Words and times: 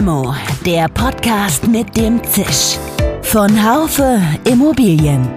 Limo, 0.00 0.34
der 0.64 0.88
Podcast 0.88 1.68
mit 1.68 1.94
dem 1.94 2.24
Zisch. 2.24 2.78
Von 3.20 3.50
Haufe 3.62 4.18
Immobilien. 4.50 5.28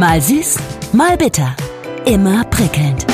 Mal 0.00 0.20
süß, 0.20 0.56
mal 0.92 1.16
bitter. 1.16 1.54
Immer 2.06 2.42
prickelnd. 2.46 3.06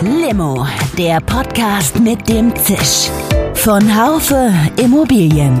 Limo, 0.00 0.66
der 0.96 1.20
Podcast 1.20 2.00
mit 2.00 2.26
dem 2.30 2.56
Zisch. 2.56 3.10
Von 3.52 3.82
Haufe 3.94 4.50
Immobilien. 4.82 5.60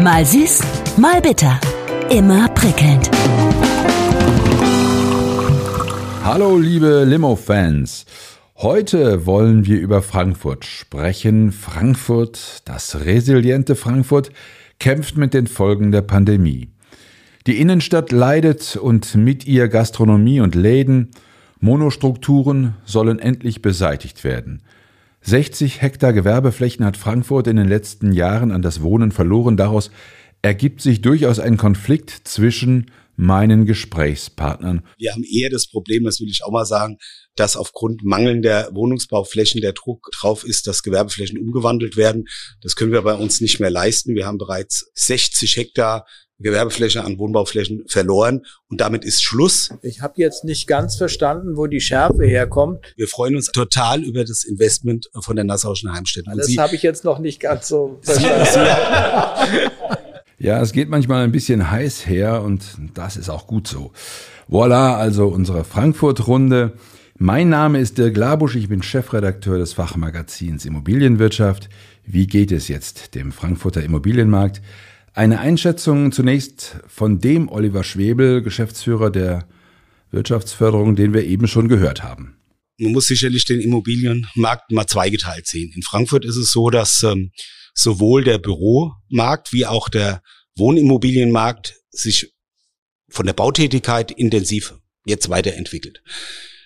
Mal 0.00 0.24
süß, 0.24 0.60
mal 0.96 1.20
bitter. 1.20 1.58
Immer 2.08 2.46
prickelnd. 2.50 3.10
Hallo 6.24 6.56
liebe 6.56 7.02
Limo-Fans. 7.04 8.06
Heute 8.56 9.26
wollen 9.26 9.66
wir 9.66 9.80
über 9.80 10.02
Frankfurt 10.02 10.64
sprechen. 10.64 11.50
Frankfurt, 11.50 12.62
das 12.64 13.04
resiliente 13.04 13.74
Frankfurt, 13.74 14.30
kämpft 14.78 15.16
mit 15.16 15.34
den 15.34 15.48
Folgen 15.48 15.90
der 15.90 16.02
Pandemie. 16.02 16.68
Die 17.48 17.60
Innenstadt 17.60 18.12
leidet 18.12 18.76
und 18.76 19.16
mit 19.16 19.48
ihr 19.48 19.66
Gastronomie 19.66 20.40
und 20.40 20.54
Läden. 20.54 21.10
Monostrukturen 21.58 22.76
sollen 22.84 23.18
endlich 23.18 23.60
beseitigt 23.60 24.22
werden. 24.22 24.62
60 25.22 25.82
Hektar 25.82 26.12
Gewerbeflächen 26.12 26.84
hat 26.84 26.96
Frankfurt 26.96 27.48
in 27.48 27.56
den 27.56 27.68
letzten 27.68 28.12
Jahren 28.12 28.52
an 28.52 28.62
das 28.62 28.80
Wohnen 28.80 29.10
verloren. 29.10 29.56
Daraus 29.56 29.90
ergibt 30.40 30.82
sich 30.82 31.02
durchaus 31.02 31.40
ein 31.40 31.56
Konflikt 31.56 32.10
zwischen 32.10 32.86
meinen 33.16 33.66
Gesprächspartnern. 33.66 34.86
Wir 34.98 35.12
haben 35.12 35.24
eher 35.24 35.50
das 35.50 35.68
Problem, 35.68 36.04
das 36.04 36.20
will 36.20 36.28
ich 36.28 36.44
auch 36.44 36.50
mal 36.50 36.66
sagen, 36.66 36.98
dass 37.36 37.56
aufgrund 37.56 38.04
mangelnder 38.04 38.68
Wohnungsbauflächen 38.72 39.60
der 39.60 39.72
Druck 39.72 40.08
drauf 40.18 40.44
ist, 40.44 40.66
dass 40.66 40.82
Gewerbeflächen 40.82 41.38
umgewandelt 41.38 41.96
werden. 41.96 42.28
Das 42.60 42.76
können 42.76 42.92
wir 42.92 43.02
bei 43.02 43.14
uns 43.14 43.40
nicht 43.40 43.60
mehr 43.60 43.70
leisten. 43.70 44.14
Wir 44.14 44.26
haben 44.26 44.38
bereits 44.38 44.90
60 44.94 45.56
Hektar 45.56 46.06
Gewerbefläche 46.42 47.04
an 47.04 47.18
Wohnbauflächen 47.18 47.84
verloren 47.86 48.44
und 48.68 48.80
damit 48.80 49.04
ist 49.04 49.22
Schluss. 49.22 49.70
Ich 49.82 50.00
habe 50.00 50.14
jetzt 50.16 50.44
nicht 50.44 50.66
ganz 50.66 50.96
verstanden, 50.96 51.56
wo 51.56 51.66
die 51.66 51.80
Schärfe 51.80 52.24
herkommt. 52.24 52.84
Wir 52.96 53.06
freuen 53.06 53.36
uns 53.36 53.52
total 53.52 54.02
über 54.02 54.24
das 54.24 54.44
Investment 54.44 55.08
von 55.20 55.36
der 55.36 55.44
Nassauischen 55.44 55.92
Heimstätte. 55.92 56.30
Das 56.36 56.56
habe 56.58 56.74
ich 56.74 56.82
jetzt 56.82 57.04
noch 57.04 57.20
nicht 57.20 57.40
ganz 57.40 57.68
so 57.68 57.98
verstanden. 58.02 58.70
Ja, 60.42 60.60
es 60.60 60.72
geht 60.72 60.88
manchmal 60.88 61.22
ein 61.22 61.30
bisschen 61.30 61.70
heiß 61.70 62.08
her 62.08 62.42
und 62.42 62.64
das 62.94 63.16
ist 63.16 63.28
auch 63.28 63.46
gut 63.46 63.68
so. 63.68 63.92
Voilà, 64.50 64.96
also 64.96 65.28
unsere 65.28 65.62
Frankfurt-Runde. 65.62 66.72
Mein 67.16 67.48
Name 67.48 67.78
ist 67.78 67.96
Dirk 67.96 68.16
Labusch, 68.16 68.56
ich 68.56 68.68
bin 68.68 68.82
Chefredakteur 68.82 69.58
des 69.58 69.72
Fachmagazins 69.72 70.66
Immobilienwirtschaft. 70.66 71.68
Wie 72.04 72.26
geht 72.26 72.50
es 72.50 72.66
jetzt 72.66 73.14
dem 73.14 73.30
Frankfurter 73.30 73.84
Immobilienmarkt? 73.84 74.62
Eine 75.14 75.38
Einschätzung 75.38 76.10
zunächst 76.10 76.80
von 76.88 77.20
dem 77.20 77.48
Oliver 77.48 77.84
Schwebel, 77.84 78.42
Geschäftsführer 78.42 79.12
der 79.12 79.44
Wirtschaftsförderung, 80.10 80.96
den 80.96 81.14
wir 81.14 81.24
eben 81.24 81.46
schon 81.46 81.68
gehört 81.68 82.02
haben. 82.02 82.34
Man 82.82 82.92
muss 82.92 83.06
sicherlich 83.06 83.44
den 83.44 83.60
Immobilienmarkt 83.60 84.72
mal 84.72 84.86
zweigeteilt 84.86 85.46
sehen. 85.46 85.72
In 85.74 85.82
Frankfurt 85.82 86.24
ist 86.24 86.36
es 86.36 86.50
so, 86.50 86.68
dass 86.68 87.02
ähm, 87.04 87.30
sowohl 87.74 88.24
der 88.24 88.38
Büromarkt 88.38 89.52
wie 89.52 89.66
auch 89.66 89.88
der 89.88 90.22
Wohnimmobilienmarkt 90.56 91.76
sich 91.90 92.34
von 93.08 93.26
der 93.26 93.34
Bautätigkeit 93.34 94.10
intensiv 94.10 94.74
jetzt 95.06 95.28
weiterentwickelt. 95.28 96.02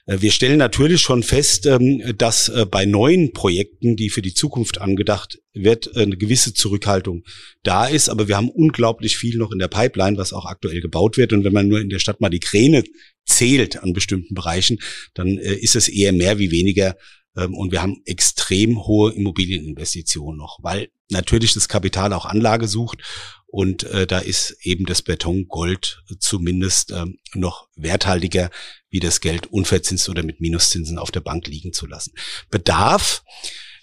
Äh, 0.07 0.21
wir 0.21 0.31
stellen 0.31 0.59
natürlich 0.59 1.03
schon 1.03 1.23
fest, 1.23 1.67
ähm, 1.67 2.03
dass 2.17 2.49
äh, 2.49 2.65
bei 2.65 2.87
neuen 2.87 3.33
Projekten, 3.33 3.97
die 3.97 4.11
für 4.11 4.23
die 4.23 4.35
Zukunft 4.35 4.81
angedacht 4.81 5.41
wird, 5.53 5.95
äh, 5.95 6.03
eine 6.03 6.17
gewisse 6.17 6.55
Zurückhaltung 6.55 7.25
da 7.63 7.87
ist. 7.87 8.09
Aber 8.09 8.29
wir 8.29 8.37
haben 8.37 8.49
unglaublich 8.49 9.17
viel 9.17 9.37
noch 9.37 9.53
in 9.53 9.59
der 9.59 9.69
Pipeline, 9.69 10.17
was 10.17 10.33
auch 10.33 10.47
aktuell 10.47 10.81
gebaut 10.81 11.17
wird. 11.17 11.33
Und 11.33 11.45
wenn 11.45 11.53
man 11.53 11.69
nur 11.69 11.81
in 11.81 11.91
der 11.91 11.99
Stadt 11.99 12.21
mal 12.21 12.31
die 12.31 12.41
Kräne 12.41 12.85
zählt 13.25 13.83
an 13.83 13.93
bestimmten 13.93 14.35
Bereichen, 14.35 14.79
dann 15.15 15.37
ist 15.37 15.75
es 15.75 15.89
eher 15.89 16.13
mehr 16.13 16.39
wie 16.39 16.53
weniger. 16.53 16.97
Ähm, 17.37 17.55
und 17.55 17.73
wir 17.73 17.83
haben 17.83 18.03
extrem 18.05 18.87
hohe 18.87 19.13
Immobilieninvestitionen 19.13 20.39
noch, 20.39 20.59
weil 20.63 20.89
natürlich 21.11 21.55
das 21.55 21.69
Kapital 21.69 22.13
auch 22.13 22.25
Anlage 22.25 22.69
sucht 22.69 23.03
und 23.47 23.85
äh, 23.85 24.07
da 24.07 24.19
ist 24.19 24.57
eben 24.63 24.87
das 24.87 25.03
Beton 25.03 25.49
Gold 25.49 26.03
zumindest 26.19 26.91
ähm, 26.91 27.19
noch 27.35 27.69
werthaltiger, 27.77 28.51
wie 28.97 29.01
das 29.01 29.21
Geld 29.21 29.47
unverzinst 29.49 30.09
oder 30.09 30.23
mit 30.23 30.41
Minuszinsen 30.41 30.97
auf 30.97 31.11
der 31.11 31.21
Bank 31.21 31.49
liegen 31.49 31.75
zu 31.75 31.87
lassen. 31.87 32.13
Bedarf 32.51 33.23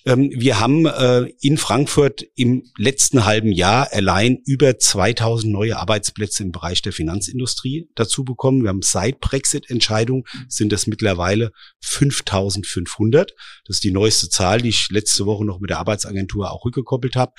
ähm, 0.06 0.32
wir 0.36 0.60
haben 0.60 0.86
äh, 0.86 1.32
in 1.42 1.58
Frankfurt 1.58 2.26
im 2.36 2.64
letzten 2.78 3.26
halben 3.26 3.52
Jahr 3.52 3.88
allein 3.94 4.40
über 4.46 4.78
2000 4.78 5.52
neue 5.52 5.78
Arbeitsplätze 5.78 6.44
im 6.44 6.52
Bereich 6.52 6.82
der 6.82 6.92
Finanzindustrie 6.92 7.90
dazu 7.96 8.26
bekommen. 8.26 8.64
Wir 8.64 8.70
haben 8.70 8.82
seit 8.82 9.22
Brexit-Entscheidung 9.22 10.26
sind 10.50 10.74
das 10.74 10.88
mittlerweile 10.88 11.52
5500. 11.82 13.34
Das 13.66 13.78
ist 13.78 13.84
die 13.84 13.92
neueste 13.92 14.30
Zahl, 14.30 14.62
die 14.62 14.70
ich 14.70 14.90
letzte 14.90 15.26
Woche 15.26 15.46
noch 15.46 15.60
mit 15.60 15.70
der 15.70 15.80
Arbeitsagentur 15.80 16.52
auch 16.52 16.66
rückgekoppelt 16.66 17.16
habe. 17.16 17.34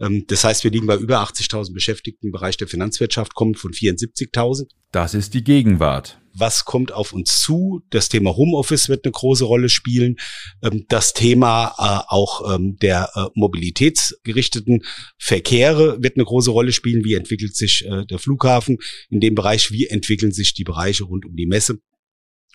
Ähm, 0.00 0.24
das 0.26 0.44
heißt, 0.44 0.64
wir 0.64 0.70
liegen 0.70 0.86
bei 0.86 0.96
über 0.96 1.22
80.000 1.22 1.74
Beschäftigten 1.74 2.28
im 2.28 2.32
Bereich 2.32 2.56
der 2.56 2.68
Finanzwirtschaft, 2.68 3.34
kommen 3.34 3.54
von 3.54 3.72
74.000. 3.72 4.68
Das 4.96 5.12
ist 5.12 5.34
die 5.34 5.44
Gegenwart 5.44 6.18
was 6.38 6.64
kommt 6.66 6.92
auf 6.92 7.12
uns 7.12 7.40
zu. 7.40 7.82
Das 7.90 8.10
Thema 8.10 8.36
Homeoffice 8.36 8.88
wird 8.90 9.04
eine 9.04 9.12
große 9.12 9.44
Rolle 9.44 9.68
spielen. 9.68 10.16
Ähm, 10.62 10.84
das 10.88 11.14
Thema 11.14 11.74
äh, 11.78 12.12
auch 12.12 12.54
ähm, 12.54 12.76
der 12.76 13.10
äh, 13.14 13.26
mobilitätsgerichteten 13.34 14.84
Verkehre 15.18 16.02
wird 16.02 16.16
eine 16.16 16.24
große 16.24 16.50
Rolle 16.50 16.72
spielen. 16.72 17.04
Wie 17.04 17.14
entwickelt 17.14 17.56
sich 17.56 17.86
äh, 17.86 18.04
der 18.04 18.18
Flughafen 18.18 18.78
in 19.08 19.20
dem 19.20 19.34
Bereich? 19.34 19.70
Wie 19.70 19.86
entwickeln 19.86 20.32
sich 20.32 20.54
die 20.54 20.64
Bereiche 20.64 21.04
rund 21.04 21.24
um 21.24 21.36
die 21.36 21.46
Messe? 21.46 21.78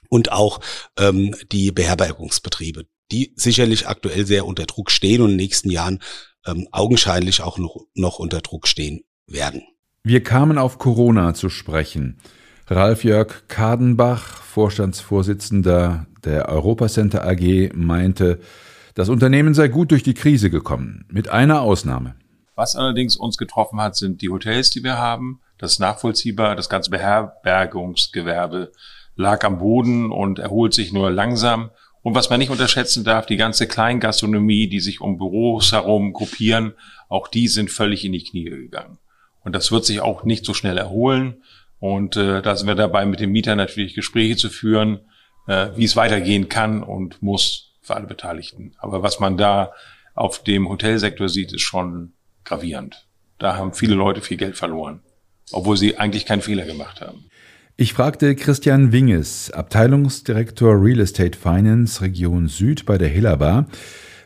Und 0.10 0.32
auch 0.32 0.62
ähm, 0.98 1.36
die 1.52 1.72
Beherbergungsbetriebe, 1.72 2.86
die 3.12 3.34
sicherlich 3.36 3.88
aktuell 3.88 4.28
sehr 4.28 4.46
unter 4.46 4.66
Druck 4.66 4.92
stehen 4.92 5.22
und 5.22 5.32
in 5.32 5.38
den 5.38 5.44
nächsten 5.44 5.72
Jahren 5.72 6.00
augenscheinlich 6.72 7.42
auch 7.42 7.60
noch, 7.60 7.86
noch 7.94 8.18
unter 8.18 8.42
Druck 8.42 8.68
stehen 8.68 9.02
werden. 9.28 9.62
Wir 10.04 10.24
kamen 10.24 10.58
auf 10.58 10.80
Corona 10.80 11.36
zu 11.36 11.50
sprechen. 11.50 12.18
Ralf-Jörg 12.66 13.48
Kadenbach, 13.48 14.42
Vorstandsvorsitzender 14.42 16.08
der 16.26 16.50
Europacenter 16.50 17.24
AG, 17.24 17.72
meinte, 17.76 18.40
das 18.96 19.10
Unternehmen 19.10 19.54
sei 19.54 19.68
gut 19.68 19.92
durch 19.92 20.02
die 20.02 20.16
Krise 20.16 20.50
gekommen, 20.50 21.06
mit 21.08 21.30
einer 21.30 21.62
Ausnahme. 21.62 22.16
Was 22.56 22.76
allerdings 22.76 23.16
uns 23.16 23.38
getroffen 23.38 23.80
hat, 23.80 23.96
sind 23.96 24.24
die 24.24 24.30
Hotels, 24.30 24.72
die 24.72 24.84
wir 24.84 24.98
haben. 24.98 25.40
Das 25.60 25.74
ist 25.74 25.80
nachvollziehbar. 25.80 26.56
Das 26.56 26.68
ganze 26.68 26.90
Beherbergungsgewerbe 26.90 28.72
lag 29.16 29.44
am 29.44 29.60
Boden 29.60 30.12
und 30.12 30.40
erholt 30.40 30.74
sich 30.74 30.92
nur 30.92 31.12
langsam. 31.12 31.70
Und 32.02 32.16
was 32.16 32.32
man 32.32 32.40
nicht 32.40 32.50
unterschätzen 32.50 33.04
darf, 33.04 33.28
die 33.28 33.38
ganze 33.38 33.68
Kleingastronomie, 33.68 34.68
die 34.68 34.80
sich 34.80 35.00
um 35.00 35.20
Büros 35.20 35.72
herum 35.74 36.12
gruppieren, 36.12 36.74
auch 37.08 37.28
die 37.28 37.48
sind 37.48 37.70
völlig 37.70 38.04
in 38.04 38.14
die 38.14 38.24
Knie 38.24 38.46
gegangen. 38.46 38.98
Und 39.44 39.54
das 39.54 39.72
wird 39.72 39.86
sich 39.86 40.02
auch 40.02 40.24
nicht 40.24 40.46
so 40.46 40.54
schnell 40.54 40.78
erholen. 40.78 41.44
Und 41.80 42.16
äh, 42.16 42.42
da 42.42 42.56
sind 42.56 42.68
wir 42.68 42.76
dabei, 42.76 43.06
mit 43.06 43.20
dem 43.20 43.32
Mieter 43.32 43.56
natürlich 43.56 43.96
Gespräche 43.96 44.36
zu 44.36 44.50
führen, 44.50 45.00
äh, 45.48 45.70
wie 45.76 45.86
es 45.86 45.96
weitergehen 45.96 46.48
kann 46.48 46.84
und 46.84 47.22
muss 47.22 47.74
für 47.82 47.96
alle 47.96 48.08
Beteiligten. 48.08 48.76
Aber 48.78 49.02
was 49.02 49.20
man 49.20 49.38
da 49.38 49.74
auf 50.14 50.44
dem 50.44 50.70
Hotelsektor 50.70 51.28
sieht, 51.28 51.54
ist 51.54 51.62
schon 51.62 52.14
gravierend. 52.46 53.08
Da 53.40 53.58
haben 53.58 53.74
viele 53.74 53.96
Leute 53.96 54.22
viel 54.22 54.38
Geld 54.38 54.56
verloren, 54.56 55.02
obwohl 55.52 55.78
sie 55.78 55.98
eigentlich 55.98 56.26
keinen 56.26 56.42
Fehler 56.44 56.66
gemacht 56.66 57.02
haben. 57.02 57.26
Ich 57.78 57.94
fragte 57.94 58.36
Christian 58.36 58.92
Winges, 58.92 59.50
Abteilungsdirektor 59.50 60.80
Real 60.80 61.00
Estate 61.00 61.36
Finance 61.36 62.02
Region 62.02 62.48
Süd 62.48 62.86
bei 62.86 63.00
der 63.00 63.08
Hillerbar, 63.08 63.66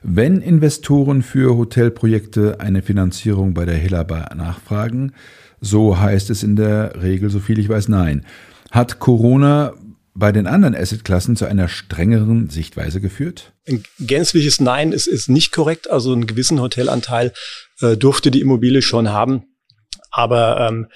wenn 0.04 0.42
Investoren 0.42 1.22
für 1.22 1.58
Hotelprojekte 1.58 2.60
eine 2.60 2.82
Finanzierung 2.82 3.54
bei 3.54 3.66
der 3.66 3.76
Hillerbar 3.76 4.34
nachfragen, 4.36 5.14
so 5.62 6.00
heißt 6.00 6.30
es 6.30 6.44
in 6.44 6.56
der 6.56 7.02
Regel, 7.02 7.30
so 7.30 7.40
viel 7.40 7.60
ich 7.60 7.70
weiß, 7.70 7.88
nein. 7.88 8.26
Hat 8.72 9.00
Corona 9.00 9.74
bei 10.14 10.32
den 10.32 10.48
anderen 10.48 10.76
Assetklassen 10.76 11.36
zu 11.36 11.46
einer 11.46 11.68
strengeren 11.68 12.50
Sichtweise 12.50 13.02
geführt? 13.02 13.54
Ein 13.68 13.84
gänzliches 14.00 14.62
Nein 14.62 14.94
ist, 14.94 15.08
ist 15.08 15.30
nicht 15.30 15.52
korrekt. 15.52 15.90
Also 15.90 16.14
einen 16.14 16.26
gewissen 16.26 16.62
Hotelanteil 16.62 17.34
äh, 17.82 17.98
durfte 17.98 18.32
die 18.32 18.42
Immobilie 18.42 18.82
schon 18.82 19.10
haben. 19.10 19.44
Aber 20.12 20.70
ähm, 20.70 20.88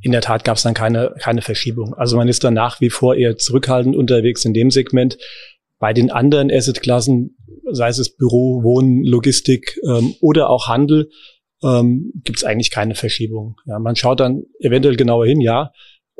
in 0.00 0.10
der 0.10 0.20
Tat 0.20 0.42
gab 0.42 0.56
es 0.56 0.64
dann 0.64 0.74
keine, 0.74 1.14
keine 1.20 1.42
Verschiebung. 1.42 1.94
Also 1.94 2.16
man 2.16 2.26
ist 2.26 2.42
dann 2.42 2.54
nach 2.54 2.80
wie 2.80 2.90
vor 2.90 3.14
eher 3.14 3.36
zurückhaltend 3.36 3.94
unterwegs 3.94 4.44
in 4.44 4.52
dem 4.52 4.72
Segment. 4.72 5.16
Bei 5.78 5.92
den 5.92 6.10
anderen 6.10 6.50
Assetklassen, 6.50 7.36
sei 7.70 7.88
es 7.88 8.16
Büro, 8.16 8.62
Wohnen, 8.62 9.04
Logistik 9.04 9.78
ähm, 9.86 10.14
oder 10.20 10.50
auch 10.50 10.68
Handel, 10.68 11.10
ähm, 11.62 12.12
gibt 12.24 12.38
es 12.38 12.44
eigentlich 12.44 12.70
keine 12.70 12.94
Verschiebung. 12.94 13.56
Ja, 13.66 13.78
man 13.78 13.96
schaut 13.96 14.20
dann 14.20 14.44
eventuell 14.60 14.96
genauer 14.96 15.26
hin, 15.26 15.40
ja, 15.40 15.72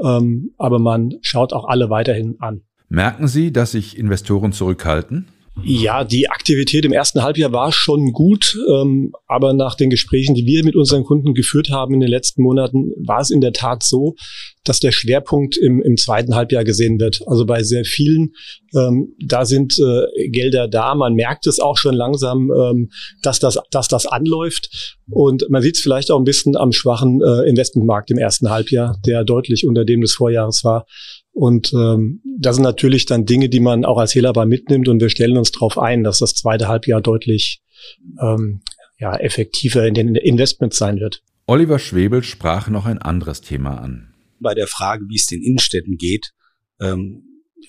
ähm, 0.03 0.55
aber 0.59 0.79
man 0.79 1.15
schaut 1.21 1.53
auch 1.53 1.67
alle 1.67 1.91
weiterhin 1.91 2.37
an. 2.41 2.63
Merken 2.89 3.29
Sie, 3.29 3.53
dass 3.53 3.73
sich 3.73 3.99
Investoren 3.99 4.53
zurückhalten? 4.53 5.27
Ja, 5.63 6.03
die 6.03 6.29
Aktivität 6.29 6.85
im 6.85 6.93
ersten 6.93 7.23
Halbjahr 7.23 7.53
war 7.53 7.71
schon 7.71 8.13
gut, 8.13 8.59
ähm, 8.69 9.13
aber 9.29 9.53
nach 9.53 9.77
den 9.77 9.89
Gesprächen, 9.89 10.35
die 10.35 10.47
wir 10.47 10.65
mit 10.65 10.75
unseren 10.75 11.05
Kunden 11.05 11.33
geführt 11.33 11.71
haben 11.71 11.95
in 11.95 12.01
den 12.01 12.09
letzten 12.09 12.43
Monaten, 12.43 12.91
war 12.97 13.21
es 13.21 13.31
in 13.31 13.41
der 13.41 13.53
Tat 13.53 13.85
so, 13.85 14.17
dass 14.65 14.81
der 14.81 14.91
Schwerpunkt 14.91 15.57
im, 15.57 15.81
im 15.81 15.97
zweiten 15.97 16.35
Halbjahr 16.35 16.65
gesehen 16.65 16.99
wird. 16.99 17.23
Also 17.27 17.47
bei 17.47 17.63
sehr 17.63 17.85
vielen, 17.85 18.33
ähm, 18.75 19.15
da 19.25 19.45
sind 19.45 19.79
äh, 19.79 20.29
Gelder 20.29 20.67
da. 20.67 20.95
Man 20.97 21.15
merkt 21.15 21.47
es 21.47 21.61
auch 21.61 21.79
schon 21.79 21.95
langsam, 21.95 22.51
ähm, 22.51 22.91
dass, 23.23 23.39
das, 23.39 23.59
dass 23.71 23.87
das 23.87 24.07
anläuft. 24.07 24.99
Und 25.09 25.49
man 25.51 25.63
sieht 25.63 25.77
es 25.77 25.83
vielleicht 25.83 26.11
auch 26.11 26.19
ein 26.19 26.25
bisschen 26.25 26.57
am 26.57 26.73
schwachen 26.73 27.21
äh, 27.23 27.49
Investmentmarkt 27.49 28.11
im 28.11 28.19
ersten 28.19 28.51
Halbjahr, 28.51 28.99
der 29.07 29.23
deutlich 29.23 29.67
unter 29.67 29.85
dem 29.85 30.01
des 30.01 30.15
Vorjahres 30.15 30.65
war. 30.65 30.87
Und 31.35 31.73
ähm, 31.75 32.23
das 32.39 32.57
sind 32.57 32.63
natürlich 32.63 33.07
dann 33.07 33.27
Dinge, 33.27 33.49
die 33.49 33.59
man 33.59 33.85
auch 33.85 33.99
als 33.99 34.15
Hehlerbar 34.15 34.47
mitnimmt 34.47 34.89
und 34.89 35.01
wir 35.01 35.11
stellen 35.11 35.37
uns 35.37 35.51
darauf 35.51 35.79
ein, 35.79 36.05
dass 36.05 36.21
das 36.21 36.35
zweite 36.35 36.69
Halbjahr 36.69 37.01
deutlich 37.01 37.61
ähm, 38.21 38.63
ja, 38.99 39.17
effektiver 39.17 39.85
in 39.85 39.95
den 39.95 40.15
Investments 40.15 40.79
sein 40.79 41.01
wird. 41.01 41.23
Oliver 41.47 41.81
Schwebel 41.81 42.23
sprach 42.23 42.69
noch 42.69 42.87
ein 42.87 42.99
anderes 42.99 43.41
Thema 43.41 43.81
an. 43.81 44.15
Bei 44.39 44.55
der 44.55 44.69
Frage, 44.69 45.05
wie 45.09 45.17
es 45.17 45.27
den 45.27 45.43
Innenstädten 45.43 45.97
geht, 45.97 46.31
ähm, 46.81 47.25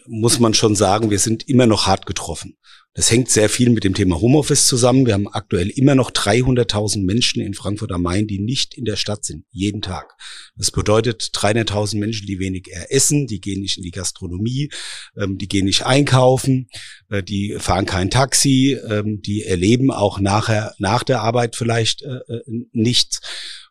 muss 0.07 0.39
man 0.39 0.53
schon 0.53 0.75
sagen, 0.75 1.09
wir 1.09 1.19
sind 1.19 1.49
immer 1.49 1.65
noch 1.65 1.87
hart 1.87 2.05
getroffen. 2.05 2.57
Das 2.97 3.11
hängt 3.11 3.29
sehr 3.29 3.49
viel 3.49 3.71
mit 3.71 3.83
dem 3.83 3.93
Thema 3.93 4.21
Homeoffice 4.21 4.67
zusammen. 4.67 5.05
Wir 5.05 5.15
haben 5.15 5.27
aktuell 5.27 5.69
immer 5.69 5.95
noch 5.95 6.11
300.000 6.11 7.03
Menschen 7.03 7.41
in 7.41 7.53
Frankfurt 7.53 7.91
am 7.91 8.03
Main, 8.03 8.25
die 8.25 8.39
nicht 8.39 8.73
in 8.73 8.85
der 8.85 8.95
Stadt 8.95 9.25
sind, 9.25 9.43
jeden 9.51 9.81
Tag. 9.81 10.15
Das 10.55 10.71
bedeutet 10.71 11.21
300.000 11.33 11.97
Menschen, 11.97 12.25
die 12.25 12.39
wenig 12.39 12.69
essen, 12.87 13.27
die 13.27 13.41
gehen 13.41 13.59
nicht 13.59 13.75
in 13.75 13.83
die 13.83 13.91
Gastronomie, 13.91 14.69
ähm, 15.17 15.37
die 15.37 15.49
gehen 15.49 15.65
nicht 15.65 15.85
einkaufen, 15.85 16.69
äh, 17.09 17.21
die 17.21 17.57
fahren 17.59 17.85
kein 17.85 18.09
Taxi, 18.09 18.77
ähm, 18.89 19.21
die 19.21 19.43
erleben 19.43 19.91
auch 19.91 20.21
nachher, 20.21 20.73
nach 20.79 21.03
der 21.03 21.19
Arbeit 21.19 21.57
vielleicht 21.57 22.01
äh, 22.01 22.33
äh 22.33 22.43
nichts. 22.71 23.19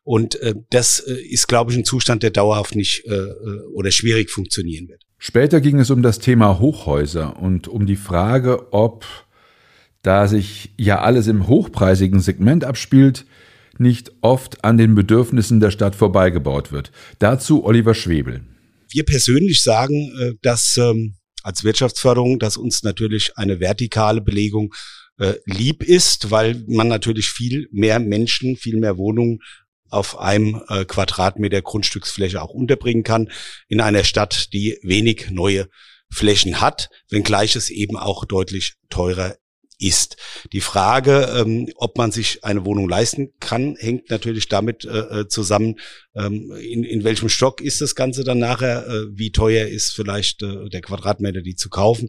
Und 0.02 0.34
äh, 0.42 0.54
das 0.68 1.00
äh, 1.00 1.14
ist, 1.14 1.48
glaube 1.48 1.72
ich, 1.72 1.78
ein 1.78 1.86
Zustand, 1.86 2.22
der 2.22 2.30
dauerhaft 2.30 2.76
nicht 2.76 3.06
äh, 3.06 3.14
äh, 3.14 3.62
oder 3.72 3.90
schwierig 3.90 4.30
funktionieren 4.30 4.86
wird. 4.86 5.02
Später 5.26 5.62
ging 5.62 5.80
es 5.80 5.88
um 5.88 6.02
das 6.02 6.18
Thema 6.18 6.58
Hochhäuser 6.58 7.40
und 7.40 7.66
um 7.66 7.86
die 7.86 7.96
Frage, 7.96 8.74
ob, 8.74 9.06
da 10.02 10.28
sich 10.28 10.74
ja 10.76 11.00
alles 11.00 11.28
im 11.28 11.46
hochpreisigen 11.46 12.20
Segment 12.20 12.62
abspielt, 12.62 13.24
nicht 13.78 14.12
oft 14.20 14.62
an 14.64 14.76
den 14.76 14.94
Bedürfnissen 14.94 15.60
der 15.60 15.70
Stadt 15.70 15.96
vorbeigebaut 15.96 16.72
wird. 16.72 16.92
Dazu 17.20 17.64
Oliver 17.64 17.94
Schwebel. 17.94 18.42
Wir 18.90 19.06
persönlich 19.06 19.62
sagen, 19.62 20.12
äh, 20.20 20.32
dass 20.42 20.76
ähm, 20.76 21.14
als 21.42 21.64
Wirtschaftsförderung, 21.64 22.38
dass 22.38 22.58
uns 22.58 22.82
natürlich 22.82 23.38
eine 23.38 23.60
vertikale 23.60 24.20
Belegung 24.20 24.74
äh, 25.16 25.36
lieb 25.46 25.82
ist, 25.82 26.32
weil 26.32 26.62
man 26.68 26.88
natürlich 26.88 27.30
viel 27.30 27.66
mehr 27.72 27.98
Menschen, 27.98 28.56
viel 28.56 28.78
mehr 28.78 28.98
Wohnungen 28.98 29.38
auf 29.94 30.18
einem 30.18 30.62
äh, 30.68 30.84
Quadratmeter 30.84 31.62
Grundstücksfläche 31.62 32.42
auch 32.42 32.50
unterbringen 32.50 33.04
kann 33.04 33.30
in 33.68 33.80
einer 33.80 34.04
Stadt, 34.04 34.52
die 34.52 34.78
wenig 34.82 35.30
neue 35.30 35.68
Flächen 36.10 36.60
hat, 36.60 36.90
wenngleich 37.08 37.56
es 37.56 37.70
eben 37.70 37.96
auch 37.96 38.24
deutlich 38.24 38.74
teurer 38.90 39.36
ist. 39.78 40.16
Die 40.52 40.60
Frage, 40.60 41.34
ähm, 41.36 41.68
ob 41.76 41.98
man 41.98 42.12
sich 42.12 42.44
eine 42.44 42.64
Wohnung 42.64 42.88
leisten 42.88 43.32
kann, 43.40 43.76
hängt 43.76 44.10
natürlich 44.10 44.48
damit 44.48 44.84
äh, 44.84 45.20
äh 45.20 45.28
zusammen, 45.28 45.76
ähm, 46.14 46.52
in, 46.60 46.84
in 46.84 47.04
welchem 47.04 47.28
Stock 47.28 47.60
ist 47.60 47.80
das 47.80 47.94
Ganze 47.94 48.24
dann 48.24 48.38
nachher, 48.38 48.86
äh, 48.86 49.06
wie 49.10 49.32
teuer 49.32 49.66
ist 49.66 49.94
vielleicht 49.94 50.42
äh, 50.42 50.68
der 50.68 50.80
Quadratmeter, 50.80 51.42
die 51.42 51.56
zu 51.56 51.70
kaufen. 51.70 52.08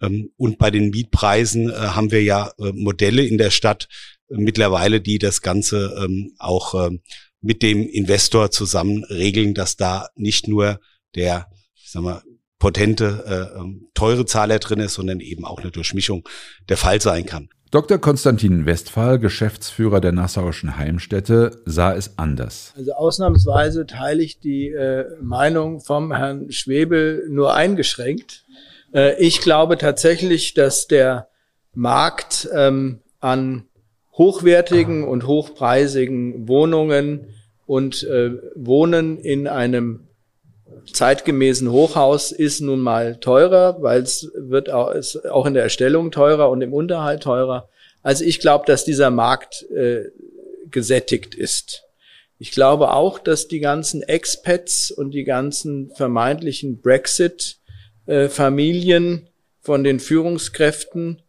Ähm, 0.00 0.30
und 0.36 0.58
bei 0.58 0.70
den 0.70 0.90
Mietpreisen 0.90 1.70
äh, 1.70 1.74
haben 1.74 2.12
wir 2.12 2.22
ja 2.22 2.52
äh, 2.58 2.72
Modelle 2.72 3.24
in 3.24 3.38
der 3.38 3.50
Stadt, 3.50 3.88
mittlerweile, 4.30 5.00
die 5.00 5.18
das 5.18 5.42
Ganze 5.42 5.94
ähm, 6.04 6.34
auch 6.38 6.74
ähm, 6.86 7.00
mit 7.40 7.62
dem 7.62 7.88
Investor 7.88 8.50
zusammen 8.50 9.04
regeln, 9.04 9.54
dass 9.54 9.76
da 9.76 10.08
nicht 10.14 10.48
nur 10.48 10.80
der, 11.14 11.46
ich 11.74 11.90
sag 11.90 12.02
mal, 12.02 12.22
potente, 12.58 13.24
äh, 13.26 13.58
ähm, 13.58 13.88
teure 13.94 14.26
Zahler 14.26 14.58
drin 14.58 14.80
ist, 14.80 14.94
sondern 14.94 15.20
eben 15.20 15.44
auch 15.44 15.60
eine 15.60 15.70
Durchmischung 15.70 16.28
der 16.68 16.76
Fall 16.76 17.00
sein 17.00 17.26
kann. 17.26 17.48
Dr. 17.70 17.98
Konstantin 17.98 18.66
Westphal, 18.66 19.20
Geschäftsführer 19.20 20.00
der 20.00 20.10
Nassauischen 20.10 20.76
Heimstätte, 20.76 21.62
sah 21.64 21.94
es 21.94 22.18
anders. 22.18 22.74
Also 22.76 22.92
ausnahmsweise 22.92 23.86
teile 23.86 24.22
ich 24.22 24.40
die 24.40 24.68
äh, 24.68 25.04
Meinung 25.22 25.80
vom 25.80 26.12
Herrn 26.12 26.50
Schwebel 26.50 27.26
nur 27.30 27.54
eingeschränkt. 27.54 28.44
Äh, 28.92 29.24
ich 29.24 29.40
glaube 29.40 29.78
tatsächlich, 29.78 30.54
dass 30.54 30.88
der 30.88 31.28
Markt 31.72 32.48
ähm, 32.52 33.00
an 33.20 33.69
hochwertigen 34.20 35.02
und 35.02 35.26
hochpreisigen 35.26 36.46
Wohnungen 36.46 37.28
und 37.64 38.02
äh, 38.02 38.32
Wohnen 38.54 39.18
in 39.18 39.48
einem 39.48 40.08
zeitgemäßen 40.92 41.72
Hochhaus 41.72 42.30
ist 42.30 42.60
nun 42.60 42.80
mal 42.80 43.16
teurer, 43.16 43.80
weil 43.80 44.02
es 44.02 44.30
wird 44.34 44.68
auch, 44.68 44.90
ist 44.90 45.26
auch 45.30 45.46
in 45.46 45.54
der 45.54 45.62
Erstellung 45.62 46.10
teurer 46.10 46.50
und 46.50 46.60
im 46.60 46.74
Unterhalt 46.74 47.22
teurer. 47.22 47.70
Also 48.02 48.26
ich 48.26 48.40
glaube, 48.40 48.66
dass 48.66 48.84
dieser 48.84 49.08
Markt 49.08 49.62
äh, 49.70 50.10
gesättigt 50.70 51.34
ist. 51.34 51.84
Ich 52.38 52.50
glaube 52.50 52.92
auch, 52.92 53.18
dass 53.18 53.48
die 53.48 53.60
ganzen 53.60 54.02
Expats 54.02 54.90
und 54.90 55.12
die 55.12 55.24
ganzen 55.24 55.92
vermeintlichen 55.96 56.82
Brexit-Familien 56.82 59.14
äh, 59.14 59.20
von 59.62 59.82
den 59.82 59.98
Führungskräften 59.98 61.22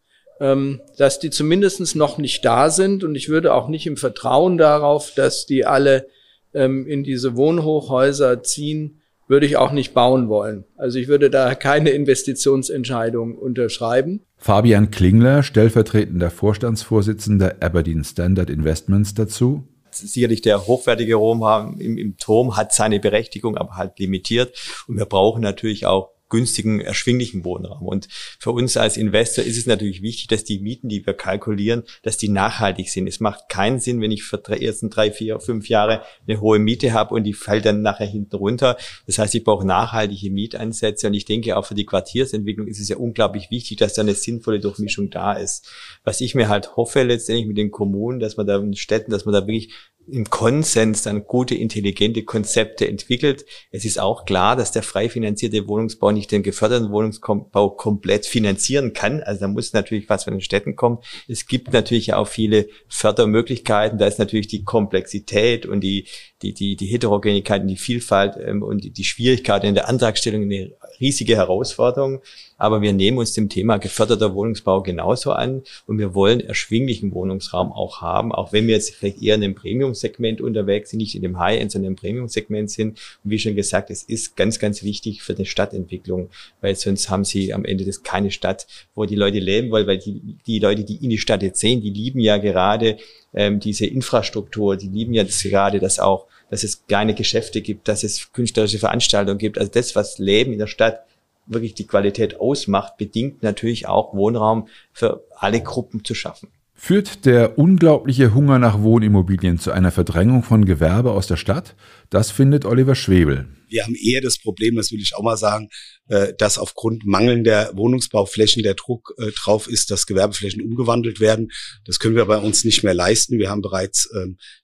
dass 0.97 1.19
die 1.19 1.29
zumindest 1.29 1.95
noch 1.95 2.17
nicht 2.17 2.43
da 2.43 2.69
sind. 2.69 3.03
Und 3.03 3.15
ich 3.15 3.29
würde 3.29 3.53
auch 3.53 3.67
nicht 3.67 3.85
im 3.85 3.97
Vertrauen 3.97 4.57
darauf, 4.57 5.13
dass 5.15 5.45
die 5.45 5.65
alle 5.65 6.07
ähm, 6.53 6.87
in 6.87 7.03
diese 7.03 7.35
Wohnhochhäuser 7.35 8.41
ziehen, 8.41 9.01
würde 9.27 9.45
ich 9.45 9.55
auch 9.55 9.71
nicht 9.71 9.93
bauen 9.93 10.27
wollen. 10.27 10.65
Also 10.75 10.99
ich 10.99 11.07
würde 11.07 11.29
da 11.29 11.55
keine 11.55 11.91
Investitionsentscheidung 11.91 13.37
unterschreiben. 13.37 14.21
Fabian 14.37 14.91
Klingler, 14.91 15.43
stellvertretender 15.43 16.31
Vorstandsvorsitzender 16.31 17.55
Aberdeen 17.61 18.03
Standard 18.03 18.49
Investments 18.49 19.13
dazu 19.13 19.67
sicherlich 19.93 20.41
der 20.41 20.67
hochwertige 20.67 21.15
Raum 21.15 21.77
im, 21.79 21.97
im 21.97 22.17
Turm 22.17 22.55
hat 22.55 22.73
seine 22.73 22.99
Berechtigung, 22.99 23.57
aber 23.57 23.75
halt 23.75 23.99
limitiert. 23.99 24.57
Und 24.87 24.97
wir 24.97 25.05
brauchen 25.05 25.41
natürlich 25.41 25.85
auch 25.85 26.11
günstigen, 26.31 26.79
erschwinglichen 26.79 27.43
Wohnraum. 27.43 27.87
Und 27.87 28.07
für 28.39 28.51
uns 28.51 28.77
als 28.77 28.97
Investor 28.97 29.43
ist 29.43 29.57
es 29.57 29.67
natürlich 29.67 30.01
wichtig, 30.01 30.27
dass 30.27 30.43
die 30.43 30.59
Mieten, 30.59 30.89
die 30.89 31.05
wir 31.05 31.13
kalkulieren, 31.13 31.83
dass 32.01 32.17
die 32.17 32.29
nachhaltig 32.29 32.89
sind. 32.89 33.05
Es 33.05 33.19
macht 33.19 33.49
keinen 33.49 33.79
Sinn, 33.79 34.01
wenn 34.01 34.09
ich 34.09 34.23
für 34.23 34.39
die 34.39 34.65
ersten 34.65 34.89
drei, 34.89 35.11
vier, 35.11 35.39
fünf 35.39 35.69
Jahre 35.69 36.01
eine 36.27 36.41
hohe 36.41 36.57
Miete 36.57 36.93
habe 36.93 37.13
und 37.13 37.25
die 37.25 37.33
fällt 37.33 37.65
dann 37.65 37.83
nachher 37.83 38.07
hinten 38.07 38.35
runter. 38.35 38.77
Das 39.05 39.19
heißt, 39.19 39.35
ich 39.35 39.43
brauche 39.43 39.67
nachhaltige 39.67 40.31
Mietansätze 40.31 41.07
und 41.07 41.13
ich 41.13 41.25
denke 41.25 41.55
auch 41.55 41.65
für 41.65 41.75
die 41.75 41.85
Quartiersentwicklung 41.85 42.67
ist 42.67 42.79
es 42.79 42.89
ja 42.89 42.97
unglaublich 42.97 43.51
wichtig, 43.51 43.77
dass 43.77 43.93
da 43.93 44.01
eine 44.01 44.15
sinnvolle 44.15 44.59
Durchmischung 44.59 45.09
da 45.09 45.33
ist. 45.33 45.69
Was 46.03 46.21
ich 46.21 46.33
mir 46.33 46.49
halt 46.49 46.75
hoffe 46.77 47.03
letztendlich 47.03 47.47
mit 47.47 47.57
den 47.57 47.71
Kommunen, 47.71 48.19
dass 48.19 48.37
man 48.37 48.47
da 48.47 48.57
in 48.57 48.73
Städten, 48.75 49.11
dass 49.11 49.25
man 49.25 49.33
da 49.33 49.45
wirklich 49.45 49.73
im 50.07 50.29
Konsens 50.29 51.03
dann 51.03 51.25
gute, 51.25 51.55
intelligente 51.55 52.23
Konzepte 52.23 52.87
entwickelt. 52.87 53.45
Es 53.71 53.85
ist 53.85 53.99
auch 53.99 54.25
klar, 54.25 54.55
dass 54.55 54.71
der 54.71 54.83
frei 54.83 55.09
finanzierte 55.09 55.67
Wohnungsbau 55.67 56.11
nicht 56.11 56.31
den 56.31 56.43
geförderten 56.43 56.91
Wohnungsbau 56.91 57.69
komplett 57.71 58.25
finanzieren 58.25 58.93
kann. 58.93 59.21
Also 59.21 59.41
da 59.41 59.47
muss 59.47 59.73
natürlich 59.73 60.09
was 60.09 60.25
von 60.25 60.33
den 60.33 60.41
Städten 60.41 60.75
kommen. 60.75 60.99
Es 61.27 61.45
gibt 61.45 61.71
natürlich 61.71 62.13
auch 62.13 62.27
viele 62.27 62.67
Fördermöglichkeiten. 62.87 63.97
Da 63.97 64.07
ist 64.07 64.19
natürlich 64.19 64.47
die 64.47 64.63
Komplexität 64.63 65.65
und 65.65 65.81
die, 65.81 66.07
die, 66.41 66.53
die, 66.53 66.75
die 66.75 66.87
Heterogenität 66.87 67.61
und 67.61 67.67
die 67.67 67.77
Vielfalt 67.77 68.37
ähm, 68.43 68.63
und 68.63 68.83
die, 68.83 68.91
die 68.91 69.03
Schwierigkeit 69.03 69.63
in 69.63 69.75
der 69.75 69.87
Antragstellung 69.87 70.43
eine 70.43 70.71
riesige 71.01 71.35
Herausforderung. 71.35 72.21
Aber 72.57 72.81
wir 72.81 72.93
nehmen 72.93 73.17
uns 73.17 73.33
dem 73.33 73.49
Thema 73.49 73.77
geförderter 73.77 74.35
Wohnungsbau 74.35 74.83
genauso 74.83 75.31
an 75.31 75.63
und 75.87 75.97
wir 75.97 76.13
wollen 76.13 76.39
erschwinglichen 76.39 77.11
Wohnungsraum 77.11 77.71
auch 77.71 78.01
haben, 78.01 78.31
auch 78.31 78.53
wenn 78.53 78.67
wir 78.67 78.75
jetzt 78.75 78.93
vielleicht 78.93 79.21
eher 79.21 79.33
in 79.33 79.43
einem 79.43 79.55
Premium-Segment 79.55 80.41
unterwegs 80.41 80.91
sind, 80.91 80.99
nicht 80.99 81.15
in 81.15 81.23
dem 81.23 81.39
High-End, 81.39 81.71
sondern 81.71 81.93
im 81.93 81.95
Premium-Segment 81.95 82.69
sind. 82.69 82.99
Und 83.23 83.31
wie 83.31 83.39
schon 83.39 83.55
gesagt, 83.55 83.89
es 83.89 84.03
ist 84.03 84.37
ganz, 84.37 84.59
ganz 84.59 84.83
wichtig 84.83 85.23
für 85.23 85.33
die 85.33 85.47
Stadtentwicklung, 85.47 86.29
weil 86.61 86.75
sonst 86.75 87.09
haben 87.09 87.25
sie 87.25 87.51
am 87.51 87.65
Ende 87.65 87.83
das 87.83 88.03
keine 88.03 88.29
Stadt, 88.29 88.67
wo 88.93 89.05
die 89.05 89.15
Leute 89.15 89.39
leben 89.39 89.71
wollen, 89.71 89.87
weil 89.87 89.97
die, 89.97 90.21
die 90.45 90.59
Leute, 90.59 90.83
die 90.83 91.03
in 91.03 91.09
die 91.09 91.17
Stadt 91.17 91.41
jetzt 91.41 91.59
sehen, 91.59 91.81
die 91.81 91.89
lieben 91.89 92.19
ja 92.19 92.37
gerade 92.37 92.97
ähm, 93.33 93.59
diese 93.59 93.87
Infrastruktur, 93.87 94.77
die 94.77 94.87
lieben 94.89 95.13
ja 95.13 95.23
das 95.23 95.41
gerade, 95.41 95.79
dass 95.79 95.99
auch 95.99 96.27
dass 96.51 96.63
es 96.63 96.85
kleine 96.85 97.15
Geschäfte 97.15 97.61
gibt, 97.61 97.87
dass 97.87 98.03
es 98.03 98.31
künstlerische 98.33 98.77
Veranstaltungen 98.77 99.39
gibt. 99.39 99.57
Also 99.57 99.71
das, 99.71 99.95
was 99.95 100.19
Leben 100.19 100.51
in 100.51 100.59
der 100.59 100.67
Stadt 100.67 101.05
wirklich 101.47 101.73
die 101.73 101.87
Qualität 101.87 102.39
ausmacht, 102.39 102.97
bedingt 102.97 103.41
natürlich 103.41 103.87
auch 103.87 104.13
Wohnraum 104.13 104.67
für 104.91 105.25
alle 105.37 105.61
Gruppen 105.61 106.03
zu 106.03 106.13
schaffen. 106.13 106.49
Führt 106.73 107.25
der 107.25 107.57
unglaubliche 107.57 108.33
Hunger 108.33 108.59
nach 108.59 108.81
Wohnimmobilien 108.81 109.59
zu 109.59 109.71
einer 109.71 109.91
Verdrängung 109.91 110.43
von 110.43 110.65
Gewerbe 110.65 111.11
aus 111.11 111.27
der 111.27 111.37
Stadt? 111.37 111.75
Das 112.09 112.31
findet 112.31 112.65
Oliver 112.65 112.95
Schwebel. 112.95 113.47
Wir 113.69 113.83
haben 113.83 113.95
eher 113.95 114.19
das 114.19 114.39
Problem, 114.39 114.75
das 114.75 114.91
will 114.91 114.99
ich 114.99 115.15
auch 115.15 115.21
mal 115.21 115.37
sagen, 115.37 115.69
äh, 116.09 116.33
dass 116.37 116.57
aufgrund 116.57 117.05
mangelnder 117.05 117.71
Wohnungsbauflächen 117.75 118.63
der 118.63 118.73
Druck 118.73 119.13
äh, 119.19 119.31
drauf 119.31 119.69
ist, 119.69 119.91
dass 119.91 120.07
Gewerbeflächen 120.07 120.61
umgewandelt 120.61 121.19
werden. 121.19 121.51
Das 121.85 121.99
können 121.99 122.15
wir 122.15 122.25
bei 122.25 122.37
uns 122.37 122.65
nicht 122.65 122.83
mehr 122.83 122.95
leisten. 122.95 123.37
Wir 123.37 123.49
haben 123.49 123.61
bereits 123.61 124.09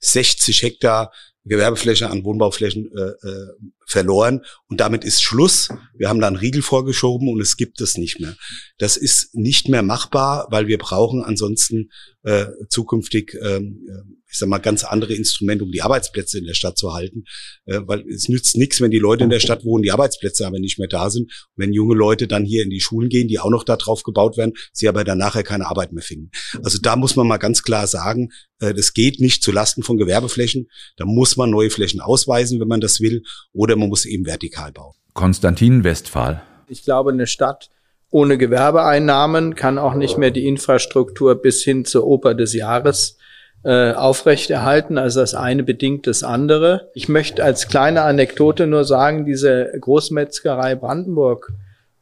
60 0.01 0.63
ähm, 0.63 0.69
Hektar 0.69 1.11
Gewerbefläche 1.47 2.09
an 2.09 2.23
Wohnbauflächen 2.23 2.91
äh, 2.95 3.27
äh, 3.27 3.47
verloren 3.87 4.41
und 4.67 4.79
damit 4.79 5.03
ist 5.03 5.23
Schluss. 5.23 5.69
Wir 5.97 6.09
haben 6.09 6.19
dann 6.19 6.35
Riegel 6.35 6.61
vorgeschoben 6.61 7.29
und 7.29 7.41
es 7.41 7.57
gibt 7.57 7.81
es 7.81 7.97
nicht 7.97 8.19
mehr. 8.19 8.35
Das 8.77 8.97
ist 8.97 9.33
nicht 9.33 9.69
mehr 9.69 9.81
machbar, 9.81 10.47
weil 10.51 10.67
wir 10.67 10.77
brauchen 10.77 11.23
ansonsten 11.23 11.89
äh, 12.23 12.47
zukünftig 12.69 13.35
ähm, 13.41 13.87
ich 14.29 14.37
sag 14.37 14.49
mal, 14.49 14.57
ganz 14.57 14.83
andere 14.83 15.13
Instrumente, 15.13 15.63
um 15.63 15.71
die 15.71 15.81
Arbeitsplätze 15.81 16.37
in 16.37 16.45
der 16.45 16.53
Stadt 16.53 16.77
zu 16.77 16.93
halten. 16.93 17.23
Äh, 17.65 17.79
weil 17.85 18.03
es 18.09 18.27
nützt 18.27 18.57
nichts, 18.57 18.81
wenn 18.81 18.91
die 18.91 18.99
Leute 18.99 19.23
in 19.23 19.29
der 19.29 19.39
Stadt 19.39 19.63
wohnen, 19.63 19.83
die 19.83 19.91
Arbeitsplätze 19.91 20.45
aber 20.45 20.59
nicht 20.59 20.79
mehr 20.79 20.87
da 20.87 21.09
sind. 21.09 21.23
Und 21.23 21.63
wenn 21.63 21.73
junge 21.73 21.95
Leute 21.95 22.27
dann 22.27 22.43
hier 22.43 22.63
in 22.63 22.69
die 22.69 22.81
Schulen 22.81 23.09
gehen, 23.09 23.27
die 23.27 23.39
auch 23.39 23.49
noch 23.49 23.63
da 23.63 23.77
drauf 23.77 24.03
gebaut 24.03 24.37
werden, 24.37 24.53
sie 24.73 24.89
aber 24.89 25.03
dann 25.03 25.17
nachher 25.17 25.43
keine 25.43 25.67
Arbeit 25.67 25.93
mehr 25.93 26.03
finden. 26.03 26.31
Also 26.63 26.77
da 26.81 26.95
muss 26.95 27.15
man 27.15 27.27
mal 27.27 27.37
ganz 27.37 27.63
klar 27.63 27.87
sagen, 27.87 28.29
äh, 28.59 28.73
das 28.73 28.93
geht 28.93 29.19
nicht 29.21 29.43
zu 29.43 29.51
Lasten 29.51 29.83
von 29.83 29.97
Gewerbeflächen. 29.97 30.67
Da 30.97 31.05
muss 31.05 31.37
man 31.37 31.49
neue 31.49 31.69
Flächen 31.69 32.01
ausweisen, 32.01 32.59
wenn 32.59 32.67
man 32.67 32.81
das 32.81 32.99
will, 32.99 33.23
oder 33.53 33.76
man 33.77 33.89
muss 33.89 34.05
eben 34.05 34.25
vertikal 34.25 34.71
bauen. 34.71 34.93
Konstantin 35.13 35.83
Westphal. 35.83 36.41
Ich 36.67 36.83
glaube, 36.83 37.11
eine 37.11 37.27
Stadt 37.27 37.69
ohne 38.09 38.37
Gewerbeeinnahmen 38.37 39.55
kann 39.55 39.77
auch 39.77 39.93
nicht 39.93 40.17
mehr 40.17 40.31
die 40.31 40.47
Infrastruktur 40.47 41.35
bis 41.35 41.63
hin 41.63 41.85
zur 41.85 42.05
Oper 42.05 42.33
des 42.35 42.53
Jahres 42.53 43.17
äh, 43.63 43.91
aufrechterhalten. 43.93 44.97
Also 44.97 45.19
das 45.19 45.33
eine 45.33 45.63
bedingt 45.63 46.07
das 46.07 46.23
andere. 46.23 46.89
Ich 46.93 47.09
möchte 47.09 47.43
als 47.43 47.67
kleine 47.67 48.03
Anekdote 48.03 48.67
nur 48.67 48.85
sagen, 48.85 49.25
diese 49.25 49.71
Großmetzgerei 49.79 50.75
Brandenburg 50.75 51.51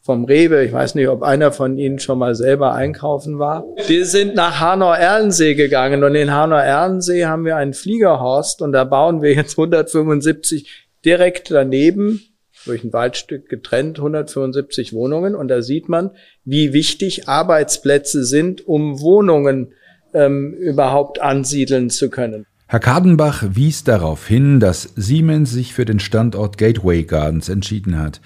vom 0.01 0.25
Rewe, 0.25 0.63
ich 0.63 0.72
weiß 0.72 0.94
nicht, 0.94 1.08
ob 1.08 1.24
einer 1.24 1.51
von 1.51 1.79
Ihnen 1.79 1.98
schon 1.98 2.20
mal 2.20 2.36
selber 2.36 2.74
einkaufen 2.74 3.39
war. 3.39 3.63
Die 3.89 4.03
sind 4.03 4.36
nach 4.36 4.60
Hanau-Erlensee 4.60 5.55
gegangen 5.55 6.03
und 6.03 6.13
in 6.13 6.32
Hanau-Erlensee 6.32 7.25
haben 7.25 7.44
wir 7.44 7.55
einen 7.55 7.74
Fliegerhorst 7.74 8.62
und 8.62 8.72
da 8.72 8.84
bauen 8.84 9.24
wir 9.24 9.34
jetzt 9.34 9.58
175 9.58 10.85
direkt 11.05 11.51
daneben 11.51 12.21
durch 12.65 12.83
ein 12.83 12.93
Waldstück 12.93 13.47
getrennt 13.47 14.00
175 14.00 14.93
Wohnungen 14.93 15.35
und 15.35 15.47
da 15.47 15.62
sieht 15.62 15.89
man, 15.89 16.12
wie 16.43 16.74
wichtig 16.74 17.27
Arbeitsplätze 17.27 18.25
sind, 18.25 18.67
um 18.67 19.00
Wohnungen 19.00 19.74
ähm, 20.13 20.53
überhaupt 20.53 21.21
ansiedeln 21.21 21.89
zu 21.89 22.09
können. 22.09 22.45
Herr 22.67 22.79
Kadenbach 22.79 23.43
wies 23.51 23.83
darauf 23.83 24.27
hin, 24.27 24.59
dass 24.59 24.93
Siemens 24.95 25.51
sich 25.51 25.74
für 25.74 25.85
den 25.85 26.00
Standort 26.00 26.57
Gateway 26.57 27.03
Gardens 27.03 27.47
entschieden 27.50 28.00
hat. 28.00 28.21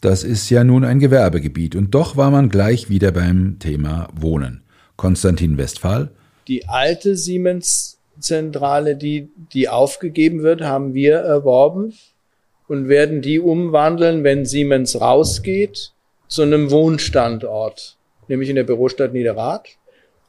Das 0.00 0.22
ist 0.22 0.50
ja 0.50 0.62
nun 0.62 0.84
ein 0.84 1.00
Gewerbegebiet 1.00 1.74
und 1.74 1.94
doch 1.94 2.16
war 2.16 2.30
man 2.30 2.48
gleich 2.48 2.88
wieder 2.88 3.10
beim 3.10 3.58
Thema 3.58 4.08
Wohnen. 4.14 4.62
Konstantin 4.96 5.58
Westphal. 5.58 6.10
Die 6.46 6.68
alte 6.68 7.16
Siemens-Zentrale, 7.16 8.96
die, 8.96 9.30
die 9.52 9.68
aufgegeben 9.68 10.42
wird, 10.42 10.60
haben 10.60 10.94
wir 10.94 11.16
erworben 11.16 11.92
und 12.72 12.88
werden 12.88 13.20
die 13.20 13.38
umwandeln, 13.38 14.24
wenn 14.24 14.46
Siemens 14.46 14.98
rausgeht, 14.98 15.92
zu 16.26 16.40
einem 16.40 16.70
Wohnstandort, 16.70 17.98
nämlich 18.28 18.48
in 18.48 18.56
der 18.56 18.64
Bürostadt 18.64 19.12
Niederrad. 19.12 19.68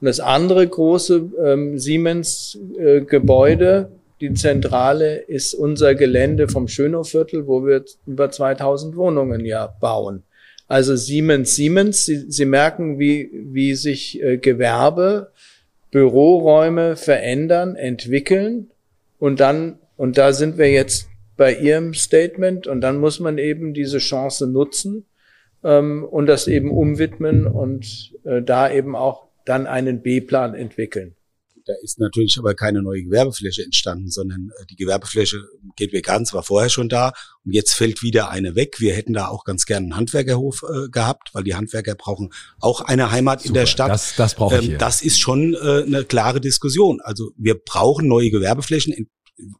Und 0.01 0.07
das 0.07 0.19
andere 0.19 0.67
große 0.67 1.29
ähm, 1.41 1.79
Siemens-Gebäude, 1.79 3.89
äh, 3.89 3.93
die 4.19 4.33
Zentrale, 4.33 5.19
ist 5.19 5.53
unser 5.53 5.95
Gelände 5.95 6.49
vom 6.49 6.67
Schönhofviertel, 6.67 7.47
wo 7.47 7.65
wir 7.65 7.85
über 8.05 8.29
2000 8.29 8.97
Wohnungen 8.97 9.45
ja 9.45 9.67
bauen. 9.79 10.23
Also 10.67 10.97
Siemens, 10.97 11.55
Siemens, 11.55 12.05
Sie, 12.05 12.29
Sie 12.29 12.45
merken, 12.45 12.99
wie, 12.99 13.29
wie 13.31 13.75
sich 13.75 14.21
äh, 14.21 14.35
Gewerbe, 14.35 15.31
Büroräume 15.91 16.97
verändern, 16.97 17.77
entwickeln. 17.77 18.69
Und 19.17 19.39
dann, 19.39 19.79
und 19.95 20.17
da 20.17 20.33
sind 20.33 20.57
wir 20.57 20.69
jetzt 20.69 21.07
bei 21.35 21.55
Ihrem 21.55 21.93
Statement, 21.93 22.67
und 22.67 22.81
dann 22.81 22.99
muss 22.99 23.19
man 23.19 23.37
eben 23.37 23.73
diese 23.73 23.97
Chance 23.97 24.47
nutzen 24.47 25.05
ähm, 25.63 26.03
und 26.03 26.27
das 26.27 26.47
eben 26.47 26.71
umwidmen 26.71 27.47
und 27.47 28.13
äh, 28.23 28.41
da 28.41 28.71
eben 28.71 28.95
auch 28.95 29.27
dann 29.45 29.67
einen 29.67 30.01
B-Plan 30.01 30.55
entwickeln. 30.55 31.15
Da 31.65 31.73
ist 31.81 31.97
natürlich 31.97 32.35
aber 32.37 32.55
keine 32.55 32.81
neue 32.81 33.03
Gewerbefläche 33.03 33.63
entstanden, 33.63 34.09
sondern 34.09 34.51
äh, 34.59 34.65
die 34.69 34.75
Gewerbefläche 34.75 35.37
Gateway 35.77 36.01
Gardens 36.01 36.33
war 36.33 36.43
vorher 36.43 36.69
schon 36.69 36.89
da 36.89 37.13
und 37.45 37.53
jetzt 37.53 37.73
fällt 37.73 38.03
wieder 38.03 38.29
eine 38.29 38.55
weg. 38.55 38.79
Wir 38.79 38.93
hätten 38.93 39.13
da 39.13 39.27
auch 39.27 39.45
ganz 39.45 39.65
gerne 39.65 39.85
einen 39.85 39.95
Handwerkerhof 39.95 40.63
äh, 40.63 40.89
gehabt, 40.89 41.29
weil 41.33 41.43
die 41.43 41.55
Handwerker 41.55 41.95
brauchen 41.95 42.33
auch 42.59 42.81
eine 42.81 43.11
Heimat 43.11 43.41
Super, 43.41 43.47
in 43.47 43.53
der 43.53 43.65
Stadt. 43.65 43.91
Das, 43.91 44.15
das 44.17 44.35
brauche 44.35 44.59
ich. 44.59 44.71
Ähm, 44.71 44.77
das 44.77 45.01
ist 45.01 45.19
schon 45.19 45.53
äh, 45.53 45.83
eine 45.83 46.03
klare 46.03 46.41
Diskussion. 46.41 46.99
Also 47.01 47.31
wir 47.37 47.55
brauchen 47.55 48.07
neue 48.07 48.29
Gewerbeflächen 48.29 48.93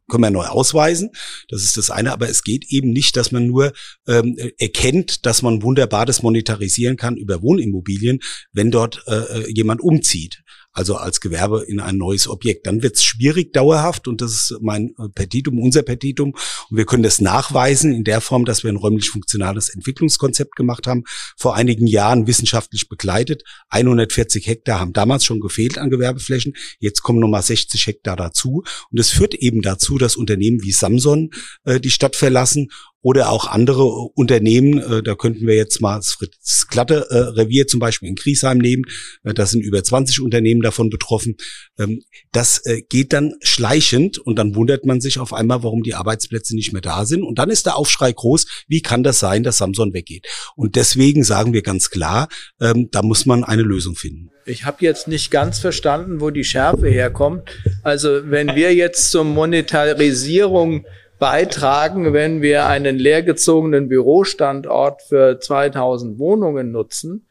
können 0.08 0.22
wir 0.22 0.30
neu 0.30 0.46
ausweisen. 0.46 1.10
Das 1.48 1.62
ist 1.62 1.76
das 1.76 1.90
eine. 1.90 2.12
Aber 2.12 2.28
es 2.28 2.42
geht 2.42 2.66
eben 2.68 2.90
nicht, 2.90 3.16
dass 3.16 3.32
man 3.32 3.46
nur 3.46 3.72
ähm, 4.06 4.36
erkennt, 4.58 5.26
dass 5.26 5.42
man 5.42 5.62
wunderbar 5.62 6.06
das 6.06 6.22
monetarisieren 6.22 6.96
kann 6.96 7.16
über 7.16 7.42
Wohnimmobilien, 7.42 8.20
wenn 8.52 8.70
dort 8.70 9.02
äh, 9.06 9.14
äh 9.14 9.52
jemand 9.52 9.80
umzieht 9.80 10.43
also 10.74 10.96
als 10.96 11.20
Gewerbe 11.20 11.64
in 11.66 11.80
ein 11.80 11.96
neues 11.96 12.28
Objekt. 12.28 12.66
Dann 12.66 12.82
wird 12.82 12.96
es 12.96 13.04
schwierig 13.04 13.52
dauerhaft 13.52 14.08
und 14.08 14.20
das 14.20 14.32
ist 14.32 14.58
mein 14.60 14.94
äh, 14.98 15.08
Petitum, 15.14 15.58
unser 15.60 15.82
Petitum. 15.82 16.34
Und 16.68 16.76
wir 16.76 16.84
können 16.84 17.04
das 17.04 17.20
nachweisen 17.20 17.92
in 17.92 18.04
der 18.04 18.20
Form, 18.20 18.44
dass 18.44 18.64
wir 18.64 18.72
ein 18.72 18.76
räumlich 18.76 19.08
funktionales 19.08 19.68
Entwicklungskonzept 19.68 20.56
gemacht 20.56 20.86
haben, 20.86 21.04
vor 21.36 21.54
einigen 21.54 21.86
Jahren 21.86 22.26
wissenschaftlich 22.26 22.88
begleitet. 22.88 23.44
140 23.68 24.46
Hektar 24.46 24.80
haben 24.80 24.92
damals 24.92 25.24
schon 25.24 25.40
gefehlt 25.40 25.78
an 25.78 25.90
Gewerbeflächen. 25.90 26.54
Jetzt 26.80 27.02
kommen 27.02 27.20
nochmal 27.20 27.42
60 27.42 27.86
Hektar 27.86 28.16
dazu. 28.16 28.64
Und 28.90 28.98
es 28.98 29.10
führt 29.10 29.34
eben 29.34 29.62
dazu, 29.62 29.96
dass 29.96 30.16
Unternehmen 30.16 30.62
wie 30.62 30.72
Samson 30.72 31.30
äh, 31.64 31.78
die 31.78 31.90
Stadt 31.90 32.16
verlassen 32.16 32.70
oder 33.04 33.28
auch 33.28 33.46
andere 33.46 33.84
Unternehmen. 33.84 34.78
Äh, 34.78 35.02
da 35.02 35.14
könnten 35.14 35.46
wir 35.46 35.54
jetzt 35.54 35.82
mal 35.82 35.96
das 35.96 36.12
Fritz 36.12 36.66
Glatte 36.68 37.06
äh, 37.10 37.16
Revier 37.38 37.66
zum 37.66 37.78
Beispiel 37.78 38.08
in 38.08 38.14
Griesheim 38.14 38.56
nehmen. 38.56 38.84
Äh, 39.24 39.34
da 39.34 39.44
sind 39.44 39.60
über 39.60 39.84
20 39.84 40.22
Unternehmen 40.22 40.62
davon 40.62 40.88
betroffen. 40.88 41.36
Ähm, 41.78 42.02
das 42.32 42.62
geht 42.88 43.12
dann 43.12 43.34
schleichend 43.42 44.18
und 44.18 44.36
dann 44.36 44.54
wundert 44.54 44.86
man 44.86 45.00
sich 45.00 45.18
auf 45.18 45.34
einmal, 45.34 45.62
warum 45.62 45.82
die 45.82 45.94
Arbeitsplätze 45.94 46.56
nicht 46.56 46.72
mehr 46.72 46.80
da 46.80 47.04
sind. 47.04 47.22
Und 47.22 47.38
dann 47.38 47.50
ist 47.50 47.66
der 47.66 47.76
Aufschrei 47.76 48.10
groß, 48.10 48.46
wie 48.68 48.80
kann 48.80 49.02
das 49.02 49.18
sein, 49.18 49.42
dass 49.42 49.58
Samson 49.58 49.92
weggeht? 49.92 50.26
Und 50.56 50.74
deswegen 50.74 51.24
sagen 51.24 51.52
wir 51.52 51.62
ganz 51.62 51.90
klar, 51.90 52.28
ähm, 52.58 52.88
da 52.90 53.02
muss 53.02 53.26
man 53.26 53.44
eine 53.44 53.62
Lösung 53.62 53.96
finden. 53.96 54.30
Ich 54.46 54.64
habe 54.64 54.78
jetzt 54.80 55.08
nicht 55.08 55.30
ganz 55.30 55.58
verstanden, 55.58 56.20
wo 56.20 56.30
die 56.30 56.44
Schärfe 56.44 56.88
herkommt. 56.88 57.50
Also 57.82 58.30
wenn 58.30 58.54
wir 58.54 58.74
jetzt 58.74 59.10
zur 59.10 59.24
Monetarisierung 59.24 60.86
beitragen, 61.18 62.12
wenn 62.12 62.42
wir 62.42 62.66
einen 62.66 62.98
leergezogenen 62.98 63.88
Bürostandort 63.88 65.02
für 65.02 65.38
2000 65.38 66.18
Wohnungen 66.18 66.72
nutzen, 66.72 67.26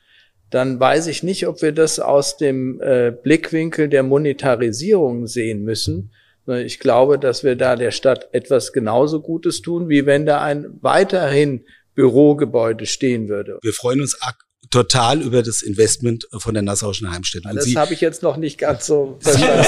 dann 0.50 0.80
weiß 0.80 1.08
ich 1.08 1.24
nicht, 1.24 1.48
ob 1.48 1.62
wir 1.62 1.72
das 1.72 2.00
aus 2.00 2.38
dem 2.38 2.80
äh, 2.82 3.12
Blickwinkel 3.12 3.90
der 3.90 4.04
Monetarisierung 4.04 5.28
sehen 5.28 5.64
müssen. 5.64 6.12
Ich 6.46 6.80
glaube, 6.80 7.18
dass 7.18 7.44
wir 7.44 7.56
da 7.56 7.76
der 7.76 7.92
Stadt 7.92 8.30
etwas 8.34 8.74
genauso 8.74 9.22
Gutes 9.22 9.62
tun, 9.62 9.90
wie 9.90 10.06
wenn 10.06 10.26
da 10.26 10.42
ein 10.42 10.78
weiterhin 10.82 11.66
Bürogebäude 11.96 12.86
stehen 12.86 13.30
würde. 13.30 13.60
Wir 13.62 13.74
freuen 13.74 14.02
uns 14.02 14.22
total 14.70 15.22
über 15.22 15.44
das 15.44 15.62
Investment 15.62 16.28
von 16.32 16.54
der 16.54 16.64
Nassauischen 16.64 17.12
Heimstätte. 17.12 17.50
Und 17.50 17.56
das 17.56 17.76
habe 17.76 17.94
ich 17.94 18.02
jetzt 18.02 18.24
noch 18.24 18.38
nicht 18.38 18.58
ganz 18.58 18.86
so 18.86 19.18
verstanden. 19.22 19.66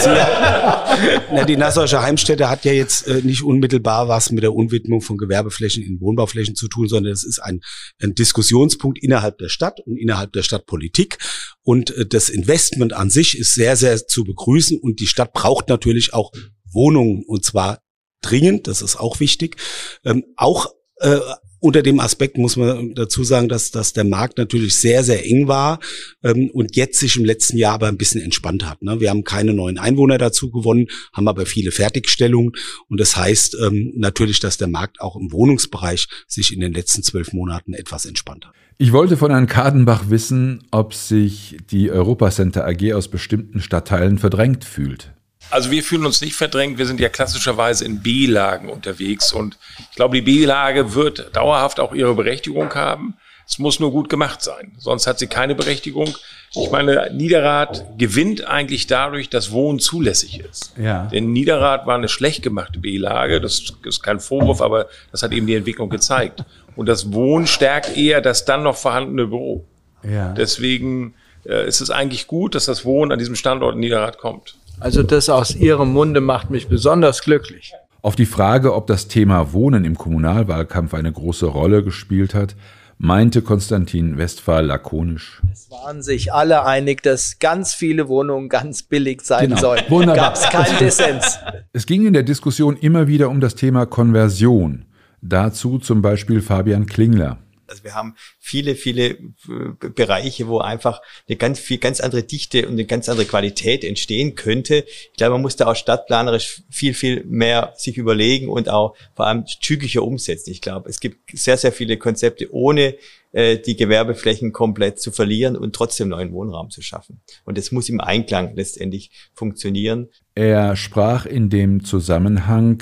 Na, 1.32 1.44
die 1.44 1.58
Nassauische 1.58 2.02
Heimstätte 2.02 2.50
hat 2.50 2.66
ja 2.66 2.72
jetzt 2.72 3.08
äh, 3.08 3.22
nicht 3.22 3.44
unmittelbar 3.44 4.08
was 4.08 4.32
mit 4.32 4.44
der 4.44 4.54
Unwidmung 4.54 5.02
von 5.02 5.18
Gewerbeflächen 5.18 5.84
in 5.84 6.00
Wohnbauflächen 6.02 6.56
zu 6.56 6.68
tun, 6.68 6.88
sondern 6.88 7.14
es 7.14 7.24
ist 7.24 7.40
ein, 7.40 7.62
ein 8.02 8.16
Diskussionspunkt 8.16 9.02
innerhalb 9.02 9.38
der 9.38 9.50
Stadt 9.50 9.80
und 9.86 9.98
innerhalb 9.98 10.34
der 10.34 10.44
Stadtpolitik. 10.44 11.18
Und 11.64 11.92
äh, 11.92 12.06
das 12.06 12.30
Investment 12.30 12.94
an 12.94 13.10
sich 13.10 13.38
ist 13.38 13.54
sehr, 13.54 13.76
sehr 13.76 14.08
zu 14.08 14.24
begrüßen. 14.24 14.80
Und 14.80 15.00
die 15.00 15.08
Stadt 15.08 15.34
braucht 15.34 15.70
natürlich 15.70 16.14
auch 16.14 16.32
Wohnungen 16.72 17.24
und 17.26 17.44
zwar 17.46 17.80
dringend, 18.22 18.68
das 18.68 18.82
ist 18.82 18.96
auch 18.98 19.20
wichtig. 19.20 19.58
Ähm, 20.04 20.26
auch 20.36 20.68
äh, 20.98 21.20
unter 21.66 21.82
dem 21.82 22.00
Aspekt 22.00 22.38
muss 22.38 22.58
man 22.58 22.94
dazu 22.94 23.24
sagen, 23.24 23.50
dass, 23.50 23.72
dass 23.72 23.92
der 23.92 24.04
Markt 24.04 24.38
natürlich 24.38 24.76
sehr, 24.76 25.04
sehr 25.04 25.26
eng 25.26 25.48
war 25.48 25.80
ähm, 26.24 26.52
und 26.54 26.76
jetzt 26.76 27.00
sich 27.00 27.16
im 27.16 27.26
letzten 27.26 27.58
Jahr 27.58 27.74
aber 27.74 27.88
ein 27.88 27.98
bisschen 27.98 28.22
entspannt 28.22 28.70
hat. 28.70 28.84
Ne? 28.84 29.00
Wir 29.00 29.10
haben 29.10 29.24
keine 29.24 29.52
neuen 29.52 29.80
Einwohner 29.80 30.20
dazu 30.20 30.52
gewonnen, 30.52 30.86
haben 31.12 31.28
aber 31.28 31.48
viele 31.48 31.72
Fertigstellungen 31.72 32.52
und 32.88 33.00
das 33.00 33.18
heißt 33.18 33.58
ähm, 33.66 33.94
natürlich, 33.96 34.40
dass 34.40 34.58
der 34.58 34.68
Markt 34.68 35.02
auch 35.02 35.16
im 35.16 35.32
Wohnungsbereich 35.32 36.08
sich 36.28 36.54
in 36.54 36.60
den 36.60 36.72
letzten 36.72 37.02
zwölf 37.02 37.34
Monaten 37.34 37.74
etwas 37.74 38.06
entspannt 38.06 38.46
hat. 38.46 38.54
Ich 38.78 38.92
wollte 38.92 39.18
von 39.18 39.32
Herrn 39.32 39.48
Kadenbach 39.48 40.12
wissen, 40.12 40.62
ob 40.70 40.94
sich 40.94 41.58
die 41.72 41.90
Europacenter 41.90 42.68
AG 42.68 42.94
aus 42.94 43.08
bestimmten 43.08 43.60
Stadtteilen 43.60 44.20
verdrängt 44.20 44.66
fühlt. 44.66 45.15
Also 45.52 45.72
wir 45.72 45.84
fühlen 45.84 46.06
uns 46.06 46.22
nicht 46.22 46.36
verdrängt, 46.36 46.78
wir 46.78 46.86
sind 46.86 47.00
ja 47.00 47.10
klassischerweise 47.10 47.86
in 47.86 48.02
B-Lagen 48.02 48.70
unterwegs 48.70 49.32
und 49.32 49.58
ich 49.90 49.96
glaube, 49.96 50.16
die 50.16 50.22
B-Lage 50.22 50.96
wird 50.96 51.36
dauerhaft 51.36 51.80
auch 51.80 51.94
ihre 51.94 52.16
Berechtigung 52.16 52.74
haben. 52.74 53.16
Es 53.48 53.60
muss 53.60 53.80
nur 53.80 53.92
gut 53.92 54.10
gemacht 54.10 54.42
sein, 54.42 54.74
sonst 54.80 55.06
hat 55.06 55.20
sie 55.20 55.28
keine 55.28 55.54
Berechtigung. 55.54 56.16
Ich 56.56 56.72
meine, 56.72 57.12
Niederrad 57.14 57.86
gewinnt 57.98 58.44
eigentlich 58.46 58.88
dadurch, 58.88 59.30
dass 59.30 59.52
Wohnen 59.52 59.80
zulässig 59.80 60.40
ist. 60.40 60.74
Ja. 60.78 61.06
Denn 61.06 61.32
Niederrad 61.32 61.86
war 61.86 61.96
eine 61.96 62.08
schlecht 62.08 62.42
gemachte 62.42 62.80
B-Lage, 62.80 63.40
das 63.40 63.62
ist 63.84 64.02
kein 64.02 64.20
Vorwurf, 64.20 64.62
aber 64.62 64.88
das 65.12 65.22
hat 65.22 65.32
eben 65.32 65.46
die 65.46 65.56
Entwicklung 65.56 65.90
gezeigt. 65.90 66.44
Und 66.76 66.88
das 66.88 67.14
Wohnen 67.14 67.46
stärkt 67.46 67.96
eher 67.96 68.20
das 68.22 68.46
dann 68.46 68.64
noch 68.64 68.78
vorhandene 68.78 69.28
Büro. 69.28 69.66
Ja. 70.04 70.34
Deswegen 70.34 71.14
äh, 71.46 71.68
ist 71.68 71.82
es 71.82 71.90
eigentlich 71.92 72.28
gut, 72.28 72.56
dass 72.56 72.66
das 72.66 72.84
Wohnen 72.84 73.12
an 73.12 73.20
diesem 73.20 73.36
Standort 73.36 73.76
in 73.76 73.82
Niederrad 73.82 74.18
kommt. 74.18 74.56
Also 74.80 75.04
das 75.04 75.30
aus 75.30 75.56
Ihrem 75.56 75.94
Munde 75.94 76.22
macht 76.22 76.50
mich 76.50 76.68
besonders 76.68 77.22
glücklich. 77.22 77.74
Auf 78.02 78.16
die 78.16 78.26
Frage, 78.26 78.76
ob 78.76 78.88
das 78.88 79.08
Thema 79.08 79.52
Wohnen 79.54 79.84
im 79.84 79.98
Kommunalwahlkampf 79.98 80.94
eine 80.94 81.12
große 81.12 81.48
Rolle 81.48 81.84
gespielt 81.84 82.36
hat, 82.36 82.56
meinte 82.98 83.42
Konstantin 83.42 84.18
Westphal 84.18 84.66
lakonisch. 84.66 85.42
Es 85.52 85.70
waren 85.72 86.02
sich 86.02 86.34
alle 86.34 86.66
einig, 86.66 87.02
dass 87.04 87.40
ganz 87.40 87.74
viele 87.74 88.08
Wohnungen 88.08 88.48
ganz 88.48 88.84
billig 88.84 89.22
sein 89.22 89.50
genau. 89.50 89.60
sollen. 89.60 89.84
Gab 90.14 90.36
es 90.36 90.44
keinen 90.44 90.78
Dissens. 90.78 91.40
Es 91.74 91.86
ging 91.86 92.06
in 92.06 92.14
der 92.14 92.24
Diskussion 92.24 92.78
immer 92.78 93.08
wieder 93.08 93.30
um 93.30 93.42
das 93.42 93.56
Thema 93.56 93.86
Konversion. 93.86 94.86
Dazu 95.22 95.80
zum 95.80 96.02
Beispiel 96.02 96.42
Fabian 96.42 96.86
Klingler. 96.86 97.40
Also 97.68 97.84
wir 97.84 97.96
haben 97.96 98.16
viele, 98.40 98.76
viele 98.76 99.10
äh, 99.10 99.90
Bereiche, 99.96 100.48
wo 100.48 100.60
einfach 100.60 101.02
eine 101.28 101.38
ganz 101.38 101.60
viel, 101.60 101.78
ganz 101.78 102.00
andere 102.00 102.24
Dichte 102.24 102.68
und 102.68 102.74
eine 102.74 102.86
ganz 102.86 103.10
andere 103.10 103.26
Qualität 103.26 103.84
entstehen 103.84 104.36
könnte. 104.36 104.86
Ich 104.88 105.18
glaube, 105.18 105.34
man 105.34 105.42
muss 105.42 105.56
da 105.56 105.68
auch 105.68 105.76
stadtplanerisch 105.76 106.64
viel, 106.70 106.94
viel 106.94 107.24
mehr 107.26 107.74
sich 107.76 107.98
überlegen 107.98 108.50
und 108.50 108.70
auch 108.70 108.96
vor 109.16 109.28
allem 109.28 109.46
zügiger 109.62 110.04
umsetzen. 110.04 110.52
Ich 110.52 110.62
glaube, 110.62 110.90
es 110.90 111.00
gibt 111.00 111.38
sehr, 111.38 111.58
sehr 111.58 111.72
viele 111.72 111.98
Konzepte, 111.98 112.54
ohne 112.54 112.96
äh, 113.36 113.58
die 113.58 113.76
Gewerbeflächen 113.76 114.54
komplett 114.54 115.00
zu 115.00 115.12
verlieren 115.12 115.58
und 115.58 115.76
trotzdem 115.76 116.08
neuen 116.08 116.32
Wohnraum 116.32 116.70
zu 116.70 116.82
schaffen. 116.82 117.20
Und 117.44 117.58
das 117.58 117.72
muss 117.74 117.90
im 117.90 118.00
Einklang 118.00 118.56
letztendlich 118.56 119.12
funktionieren. 119.34 120.08
Er 120.36 120.78
sprach 120.78 121.26
in 121.26 121.50
dem 121.50 121.84
Zusammenhang 121.84 122.82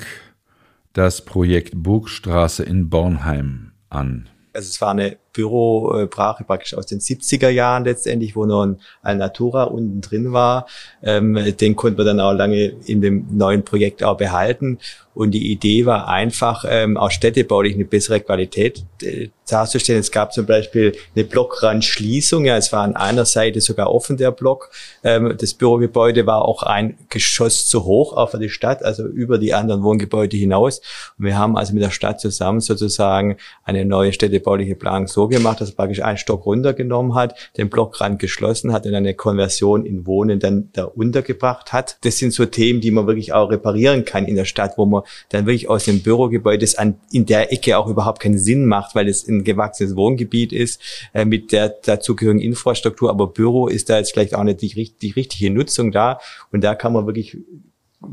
das 0.92 1.24
Projekt 1.24 1.72
Burgstraße 1.74 2.62
in 2.62 2.88
Bornheim 2.88 3.72
an. 3.90 4.28
Also 4.54 4.68
es 4.68 4.80
war 4.80 4.92
eine 4.92 5.18
Bürobrache 5.34 6.44
praktisch 6.44 6.74
aus 6.74 6.86
den 6.86 7.00
70er 7.00 7.50
Jahren 7.50 7.84
letztendlich, 7.84 8.34
wo 8.34 8.46
noch 8.46 8.62
ein 8.62 8.80
Alnatura 9.02 9.64
unten 9.64 10.00
drin 10.00 10.32
war. 10.32 10.66
Ähm, 11.02 11.38
den 11.60 11.76
konnten 11.76 11.98
wir 11.98 12.04
dann 12.04 12.20
auch 12.20 12.32
lange 12.32 12.72
in 12.86 13.02
dem 13.02 13.26
neuen 13.36 13.64
Projekt 13.64 14.02
auch 14.02 14.16
behalten. 14.16 14.78
Und 15.14 15.30
die 15.30 15.52
Idee 15.52 15.86
war 15.86 16.08
einfach, 16.08 16.64
ähm, 16.68 16.96
auch 16.96 17.10
städtebaulich 17.10 17.74
eine 17.74 17.84
bessere 17.84 18.20
Qualität 18.20 18.84
äh, 19.02 19.28
darzustellen. 19.48 20.00
Es 20.00 20.10
gab 20.10 20.32
zum 20.32 20.44
Beispiel 20.44 20.96
eine 21.14 21.24
Blockrandschließung. 21.24 22.44
Ja, 22.44 22.56
es 22.56 22.72
war 22.72 22.82
an 22.82 22.96
einer 22.96 23.24
Seite 23.24 23.60
sogar 23.60 23.92
offen, 23.92 24.16
der 24.16 24.32
Block. 24.32 24.70
Ähm, 25.04 25.36
das 25.38 25.54
Bürogebäude 25.54 26.26
war 26.26 26.44
auch 26.44 26.64
ein 26.64 26.98
Geschoss 27.10 27.68
zu 27.68 27.84
hoch, 27.84 28.16
auch 28.16 28.30
für 28.30 28.38
die 28.38 28.48
Stadt, 28.48 28.82
also 28.84 29.06
über 29.06 29.38
die 29.38 29.54
anderen 29.54 29.84
Wohngebäude 29.84 30.36
hinaus. 30.36 30.80
Und 31.16 31.26
wir 31.26 31.38
haben 31.38 31.56
also 31.56 31.74
mit 31.74 31.82
der 31.82 31.90
Stadt 31.90 32.20
zusammen 32.20 32.60
sozusagen 32.60 33.36
eine 33.62 33.84
neue 33.84 34.12
städtebauliche 34.12 34.74
Planung 34.74 35.06
so 35.06 35.23
gemacht, 35.28 35.60
dass 35.60 35.70
er 35.70 35.76
praktisch 35.76 36.02
einen 36.02 36.18
Stock 36.18 36.46
runtergenommen 36.46 37.14
hat, 37.14 37.34
den 37.56 37.70
Blockrand 37.70 38.18
geschlossen 38.18 38.72
hat 38.72 38.86
und 38.86 38.94
eine 38.94 39.14
Konversion 39.14 39.84
in 39.84 40.06
Wohnen 40.06 40.40
dann 40.40 40.70
da 40.72 40.84
untergebracht 40.84 41.72
hat. 41.72 41.98
Das 42.02 42.18
sind 42.18 42.32
so 42.32 42.46
Themen, 42.46 42.80
die 42.80 42.90
man 42.90 43.06
wirklich 43.06 43.32
auch 43.32 43.50
reparieren 43.50 44.04
kann 44.04 44.26
in 44.26 44.36
der 44.36 44.44
Stadt, 44.44 44.74
wo 44.76 44.86
man 44.86 45.02
dann 45.30 45.46
wirklich 45.46 45.68
aus 45.68 45.84
dem 45.84 46.02
Bürogebäude, 46.02 46.58
das 46.58 46.76
an, 46.76 46.96
in 47.10 47.26
der 47.26 47.52
Ecke 47.52 47.78
auch 47.78 47.86
überhaupt 47.86 48.20
keinen 48.20 48.38
Sinn 48.38 48.66
macht, 48.66 48.94
weil 48.94 49.08
es 49.08 49.26
ein 49.26 49.44
gewachsenes 49.44 49.96
Wohngebiet 49.96 50.52
ist, 50.52 50.80
äh, 51.12 51.24
mit 51.24 51.52
der 51.52 51.68
dazugehörigen 51.68 52.42
Infrastruktur, 52.42 53.10
aber 53.10 53.28
Büro 53.28 53.68
ist 53.68 53.90
da 53.90 53.98
jetzt 53.98 54.12
vielleicht 54.12 54.34
auch 54.34 54.44
nicht 54.44 54.60
die, 54.62 54.94
die 55.00 55.10
richtige 55.10 55.50
Nutzung 55.50 55.92
da 55.92 56.20
und 56.52 56.62
da 56.62 56.74
kann 56.74 56.92
man 56.92 57.06
wirklich 57.06 57.36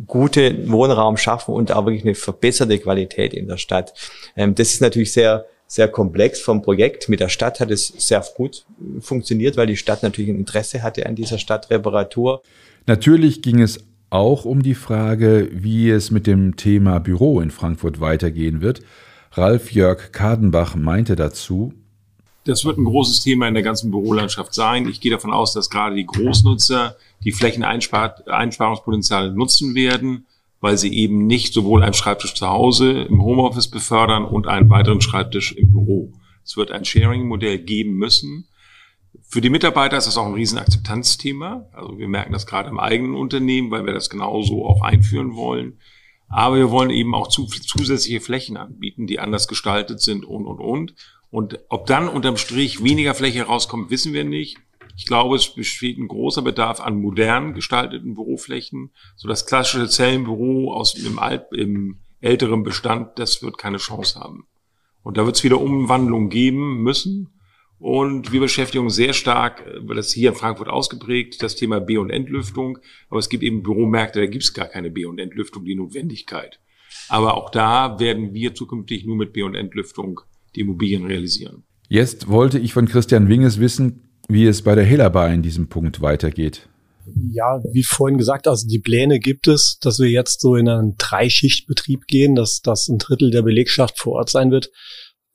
gute 0.07 0.69
Wohnraum 0.69 1.17
schaffen 1.17 1.53
und 1.53 1.71
auch 1.71 1.85
wirklich 1.85 2.03
eine 2.03 2.15
verbesserte 2.15 2.79
Qualität 2.79 3.33
in 3.33 3.47
der 3.47 3.57
Stadt. 3.57 3.93
Ähm, 4.35 4.55
das 4.55 4.73
ist 4.73 4.81
natürlich 4.81 5.11
sehr 5.13 5.45
sehr 5.71 5.87
komplex 5.87 6.41
vom 6.41 6.61
Projekt. 6.61 7.07
Mit 7.07 7.21
der 7.21 7.29
Stadt 7.29 7.61
hat 7.61 7.71
es 7.71 7.87
sehr 7.87 8.21
gut 8.35 8.65
funktioniert, 8.99 9.55
weil 9.55 9.67
die 9.67 9.77
Stadt 9.77 10.03
natürlich 10.03 10.29
ein 10.29 10.35
Interesse 10.35 10.83
hatte 10.83 11.05
an 11.05 11.15
dieser 11.15 11.37
Stadtreparatur. 11.37 12.41
Natürlich 12.87 13.41
ging 13.41 13.61
es 13.61 13.81
auch 14.09 14.43
um 14.43 14.63
die 14.63 14.75
Frage, 14.75 15.47
wie 15.53 15.89
es 15.89 16.11
mit 16.11 16.27
dem 16.27 16.57
Thema 16.57 16.99
Büro 16.99 17.39
in 17.39 17.51
Frankfurt 17.51 18.01
weitergehen 18.01 18.59
wird. 18.59 18.81
Ralf 19.31 19.71
Jörg 19.71 20.11
Kadenbach 20.11 20.75
meinte 20.75 21.15
dazu, 21.15 21.73
das 22.43 22.65
wird 22.65 22.77
ein 22.77 22.83
großes 22.83 23.21
Thema 23.21 23.47
in 23.47 23.53
der 23.53 23.63
ganzen 23.63 23.91
Bürolandschaft 23.91 24.53
sein. 24.53 24.89
Ich 24.89 24.99
gehe 24.99 25.11
davon 25.11 25.31
aus, 25.31 25.53
dass 25.53 25.69
gerade 25.69 25.95
die 25.95 26.05
Großnutzer 26.05 26.97
die 27.23 27.31
Flächeneinsparungspotenziale 27.31 29.31
nutzen 29.31 29.73
werden 29.73 30.25
weil 30.61 30.77
sie 30.77 30.93
eben 30.93 31.25
nicht 31.25 31.53
sowohl 31.53 31.83
einen 31.83 31.93
Schreibtisch 31.93 32.35
zu 32.35 32.47
Hause 32.47 32.91
im 32.91 33.21
Homeoffice 33.21 33.69
befördern 33.69 34.23
und 34.23 34.47
einen 34.47 34.69
weiteren 34.69 35.01
Schreibtisch 35.01 35.51
im 35.53 35.71
Büro. 35.71 36.13
Es 36.45 36.55
wird 36.55 36.71
ein 36.71 36.85
Sharing-Modell 36.85 37.59
geben 37.59 37.93
müssen. 37.93 38.47
Für 39.27 39.41
die 39.41 39.49
Mitarbeiter 39.49 39.97
ist 39.97 40.05
das 40.05 40.17
auch 40.17 40.25
ein 40.25 40.35
Riesenakzeptanzthema. 40.35 41.67
Also 41.73 41.97
wir 41.97 42.07
merken 42.07 42.31
das 42.31 42.45
gerade 42.45 42.69
im 42.69 42.79
eigenen 42.79 43.15
Unternehmen, 43.15 43.71
weil 43.71 43.85
wir 43.85 43.93
das 43.93 44.09
genauso 44.09 44.65
auch 44.65 44.81
einführen 44.81 45.35
wollen. 45.35 45.79
Aber 46.29 46.55
wir 46.55 46.71
wollen 46.71 46.91
eben 46.91 47.13
auch 47.13 47.27
zusätzliche 47.27 48.21
Flächen 48.21 48.55
anbieten, 48.55 49.07
die 49.07 49.19
anders 49.19 49.47
gestaltet 49.47 50.01
sind 50.01 50.23
und, 50.23 50.45
und, 50.45 50.59
und. 50.59 50.93
Und 51.29 51.59
ob 51.69 51.87
dann 51.87 52.07
unterm 52.07 52.37
Strich 52.37 52.83
weniger 52.83 53.15
Fläche 53.15 53.43
rauskommt, 53.43 53.89
wissen 53.89 54.13
wir 54.13 54.23
nicht. 54.23 54.57
Ich 54.97 55.05
glaube, 55.05 55.35
es 55.35 55.53
besteht 55.53 55.97
ein 55.97 56.07
großer 56.07 56.41
Bedarf 56.41 56.79
an 56.79 56.99
modern 56.99 57.53
gestalteten 57.53 58.15
Büroflächen. 58.15 58.91
So 59.15 59.27
das 59.27 59.45
klassische 59.45 59.87
Zellenbüro 59.87 60.73
aus 60.73 60.93
dem, 60.93 61.19
Alt, 61.19 61.45
im 61.53 61.99
älteren 62.19 62.63
Bestand, 62.63 63.17
das 63.19 63.41
wird 63.43 63.57
keine 63.57 63.77
Chance 63.77 64.19
haben. 64.19 64.45
Und 65.03 65.17
da 65.17 65.25
wird 65.25 65.35
es 65.35 65.43
wieder 65.43 65.59
Umwandlungen 65.59 66.29
geben 66.29 66.83
müssen. 66.83 67.29
Und 67.79 68.31
wir 68.31 68.41
beschäftigen 68.41 68.83
uns 68.83 68.95
sehr 68.95 69.13
stark, 69.13 69.65
weil 69.81 69.95
das 69.95 70.11
hier 70.11 70.29
in 70.29 70.35
Frankfurt 70.35 70.69
ausgeprägt, 70.69 71.41
das 71.41 71.55
Thema 71.55 71.79
B- 71.79 71.97
und 71.97 72.11
Entlüftung. 72.11 72.77
Aber 73.09 73.19
es 73.19 73.27
gibt 73.27 73.43
eben 73.43 73.63
Büromärkte, 73.63 74.19
da 74.19 74.27
gibt 74.27 74.43
es 74.43 74.53
gar 74.53 74.67
keine 74.67 74.91
B- 74.91 75.05
und 75.05 75.19
Entlüftung, 75.19 75.65
die 75.65 75.73
Notwendigkeit. 75.73 76.59
Aber 77.09 77.35
auch 77.35 77.49
da 77.49 77.99
werden 77.99 78.35
wir 78.35 78.53
zukünftig 78.53 79.05
nur 79.05 79.15
mit 79.15 79.33
B- 79.33 79.41
und 79.41 79.55
Entlüftung 79.55 80.21
die 80.55 80.59
Immobilien 80.59 81.05
realisieren. 81.05 81.63
Jetzt 81.89 82.27
wollte 82.27 82.59
ich 82.59 82.71
von 82.71 82.87
Christian 82.87 83.27
Winges 83.27 83.59
wissen, 83.59 84.10
wie 84.27 84.45
es 84.45 84.61
bei 84.61 84.75
der 84.75 84.85
Helaba 84.85 85.27
in 85.27 85.41
diesem 85.41 85.67
Punkt 85.67 86.01
weitergeht. 86.01 86.67
Ja, 87.31 87.61
wie 87.71 87.83
vorhin 87.83 88.17
gesagt, 88.17 88.47
also 88.47 88.67
die 88.67 88.79
Pläne 88.79 89.19
gibt 89.19 89.47
es, 89.47 89.79
dass 89.81 89.99
wir 89.99 90.09
jetzt 90.09 90.41
so 90.41 90.55
in 90.55 90.69
einen 90.69 90.95
Dreischichtbetrieb 90.97 92.05
gehen, 92.07 92.35
dass, 92.35 92.61
dass 92.61 92.87
ein 92.87 92.99
Drittel 92.99 93.31
der 93.31 93.41
Belegschaft 93.41 93.99
vor 93.99 94.13
Ort 94.13 94.29
sein 94.29 94.51
wird. 94.51 94.69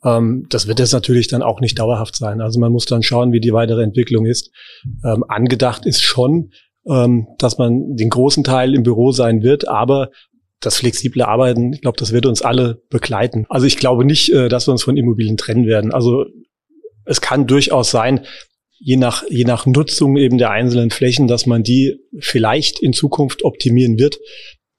Ähm, 0.04 0.46
das 0.48 0.66
wird 0.68 0.78
jetzt 0.78 0.92
natürlich 0.92 1.28
dann 1.28 1.42
auch 1.42 1.60
nicht 1.60 1.78
dauerhaft 1.78 2.16
sein. 2.16 2.40
Also 2.40 2.60
man 2.60 2.72
muss 2.72 2.86
dann 2.86 3.02
schauen, 3.02 3.32
wie 3.32 3.40
die 3.40 3.52
weitere 3.52 3.82
Entwicklung 3.82 4.26
ist. 4.26 4.50
Ähm, 5.04 5.24
angedacht 5.28 5.86
ist 5.86 6.02
schon, 6.02 6.52
ähm, 6.88 7.26
dass 7.38 7.58
man 7.58 7.96
den 7.96 8.10
großen 8.10 8.44
Teil 8.44 8.74
im 8.74 8.84
Büro 8.84 9.10
sein 9.10 9.42
wird, 9.42 9.66
aber 9.68 10.10
das 10.60 10.78
flexible 10.78 11.22
Arbeiten, 11.22 11.72
ich 11.72 11.80
glaube, 11.80 11.98
das 11.98 12.12
wird 12.12 12.26
uns 12.26 12.42
alle 12.42 12.82
begleiten. 12.90 13.44
Also 13.48 13.66
ich 13.66 13.76
glaube 13.76 14.04
nicht, 14.04 14.32
äh, 14.32 14.48
dass 14.48 14.66
wir 14.66 14.72
uns 14.72 14.84
von 14.84 14.96
Immobilien 14.96 15.36
trennen 15.36 15.66
werden. 15.66 15.92
Also 15.92 16.24
es 17.04 17.20
kann 17.20 17.46
durchaus 17.46 17.90
sein, 17.90 18.20
je 18.78 18.96
nach, 18.96 19.24
je 19.28 19.44
nach 19.44 19.66
Nutzung 19.66 20.16
eben 20.16 20.38
der 20.38 20.50
einzelnen 20.50 20.90
Flächen, 20.90 21.28
dass 21.28 21.46
man 21.46 21.62
die 21.62 21.96
vielleicht 22.18 22.80
in 22.80 22.92
Zukunft 22.92 23.44
optimieren 23.44 23.98
wird. 23.98 24.18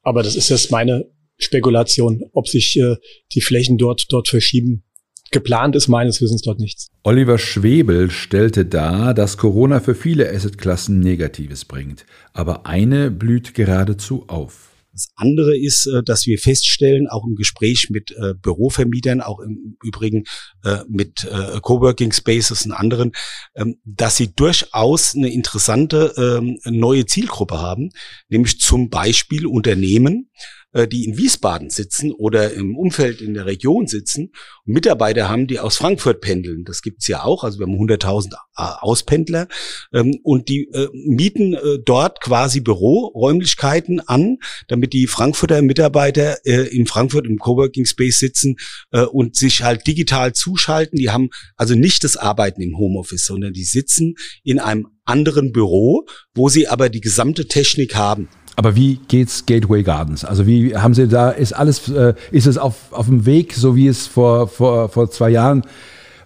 Aber 0.02 0.24
das 0.24 0.36
ist 0.36 0.50
jetzt 0.50 0.72
meine 0.72 1.06
Spekulation, 1.38 2.24
ob 2.34 2.48
sich 2.48 2.80
äh, 2.80 2.96
die 3.34 3.42
Flächen 3.42 3.78
dort, 3.78 4.06
dort 4.10 4.28
verschieben. 4.28 4.84
Geplant 5.32 5.76
ist 5.76 5.88
meines 5.90 6.22
Wissens 6.22 6.42
dort 6.42 6.60
nichts. 6.60 6.90
Oliver 7.04 7.38
Schwebel 7.38 8.10
stellte 8.10 8.66
dar, 8.66 9.14
dass 9.14 9.38
Corona 9.38 9.82
für 9.82 9.94
viele 9.94 10.30
Assetklassen 10.30 11.00
Negatives 11.00 11.66
bringt. 11.66 12.06
Aber 12.34 12.66
eine 12.66 13.12
blüht 13.12 13.54
geradezu 13.54 14.24
auf. 14.28 14.77
Das 14.98 15.10
andere 15.16 15.56
ist, 15.56 15.86
äh, 15.86 16.02
dass 16.02 16.26
wir 16.26 16.40
feststellen, 16.40 17.08
auch 17.08 17.24
im 17.24 17.36
Gespräch 17.36 17.90
mit 17.92 18.10
äh, 18.12 18.34
Bürovermietern, 18.34 19.22
auch 19.22 19.40
im 19.40 19.78
Übrigen 19.84 20.24
äh, 20.64 20.80
mit 20.90 21.28
Coworking 21.62 22.12
Spaces 22.12 22.66
und 22.66 22.72
anderen, 22.72 23.12
ähm, 23.56 23.80
dass 23.86 24.16
sie 24.18 24.34
durchaus 24.34 25.16
eine 25.16 25.32
interessante 25.32 26.14
ähm, 26.18 26.60
neue 26.66 27.06
Zielgruppe 27.06 27.60
haben, 27.60 27.92
nämlich 28.30 28.60
zum 28.60 28.90
Beispiel 28.90 29.46
Unternehmen, 29.46 30.32
äh, 30.74 30.88
die 30.88 31.06
in 31.06 31.18
Wiesbaden 31.18 31.70
sitzen 31.70 32.12
oder 32.12 32.54
im 32.54 32.78
Umfeld 32.78 33.22
in 33.22 33.34
der 33.34 33.46
Region 33.46 33.88
sitzen 33.88 34.32
und 34.66 34.74
Mitarbeiter 34.74 35.30
haben, 35.30 35.48
die 35.48 35.60
aus 35.60 35.78
Frankfurt 35.78 36.22
pendeln. 36.22 36.64
Das 36.66 36.82
gibt's 36.82 37.08
ja 37.08 37.24
auch. 37.24 37.44
Also 37.44 37.60
wir 37.60 37.66
haben 37.66 37.80
100.000 37.80 38.34
äh, 38.34 38.38
Auspendler 38.56 39.48
ähm, 39.94 40.20
und 40.24 40.50
die 40.50 40.70
äh, 40.74 40.88
mieten 40.94 41.54
äh, 41.54 41.80
dort 41.84 42.22
quasi 42.22 42.60
Büroräumlichkeiten 42.60 44.00
an, 44.02 44.38
damit 44.68 44.94
die 44.94 45.08
Frankfurter 45.08 45.62
Mitarbeiter 45.62 46.46
äh, 46.46 46.68
in 46.68 46.86
Frankfurt 46.86 47.26
im 47.26 47.38
Coworking 47.38 47.86
Space 47.86 48.20
sitzen 48.20 48.58
äh, 48.92 49.02
und 49.02 49.36
sich 49.36 49.64
halt 49.64 49.88
digital 49.88 50.34
zuschalten. 50.34 50.98
Die 50.98 51.10
haben 51.10 51.30
also 51.56 51.76
nicht 51.76 52.04
das 52.04 52.18
Arbeiten 52.18 52.62
im 52.62 52.78
Homeoffice, 52.78 53.26
sondern 53.26 53.54
die 53.54 53.64
sitzen 53.64 54.16
in 54.44 54.60
einem 54.60 54.88
anderen 55.06 55.52
Büro, 55.52 56.06
wo 56.36 56.50
sie 56.50 56.68
aber 56.68 56.90
die 56.90 57.02
gesamte 57.02 57.48
Technik 57.48 57.96
haben. 57.96 58.28
Aber 58.60 58.76
wie 58.76 58.96
geht's 59.08 59.46
Gateway 59.46 59.84
Gardens? 59.84 60.26
Also 60.26 60.48
wie 60.48 60.76
haben 60.76 60.96
Sie 60.96 61.08
da, 61.08 61.30
ist 61.30 61.54
alles, 61.54 61.88
äh, 61.90 62.16
ist 62.32 62.48
es 62.48 62.58
auf, 62.58 62.92
auf 62.92 63.06
dem 63.06 63.28
Weg, 63.28 63.54
so 63.54 63.76
wie 63.76 63.86
es 63.86 64.08
vor, 64.08 64.48
vor, 64.48 64.90
vor 64.90 65.12
zwei 65.12 65.30
Jahren 65.30 65.62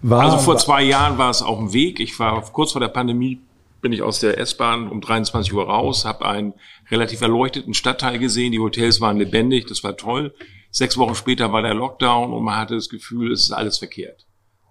war? 0.00 0.22
Also 0.22 0.38
vor 0.38 0.56
zwei 0.56 0.82
Jahren 0.82 1.18
war 1.18 1.28
es 1.28 1.42
auf 1.42 1.58
dem 1.58 1.74
Weg. 1.74 2.00
Ich 2.00 2.18
war 2.18 2.40
kurz 2.50 2.72
vor 2.72 2.80
der 2.80 2.88
Pandemie, 2.88 3.38
bin 3.82 3.92
ich 3.92 4.00
aus 4.00 4.20
der 4.20 4.38
S-Bahn 4.38 4.88
um 4.88 5.02
23 5.02 5.52
Uhr 5.52 5.64
raus, 5.64 6.06
habe 6.06 6.24
einen 6.24 6.54
relativ 6.90 7.20
erleuchteten 7.20 7.74
Stadtteil 7.74 8.18
gesehen. 8.18 8.52
Die 8.52 8.60
Hotels 8.60 9.02
waren 9.02 9.18
lebendig, 9.18 9.66
das 9.66 9.84
war 9.84 9.98
toll. 9.98 10.32
Sechs 10.70 10.96
Wochen 10.96 11.14
später 11.14 11.52
war 11.52 11.60
der 11.60 11.74
Lockdown 11.74 12.32
und 12.32 12.44
man 12.44 12.56
hatte 12.56 12.76
das 12.76 12.88
Gefühl, 12.88 13.30
es 13.32 13.42
ist 13.42 13.52
alles 13.52 13.76
verkehrt. 13.76 14.24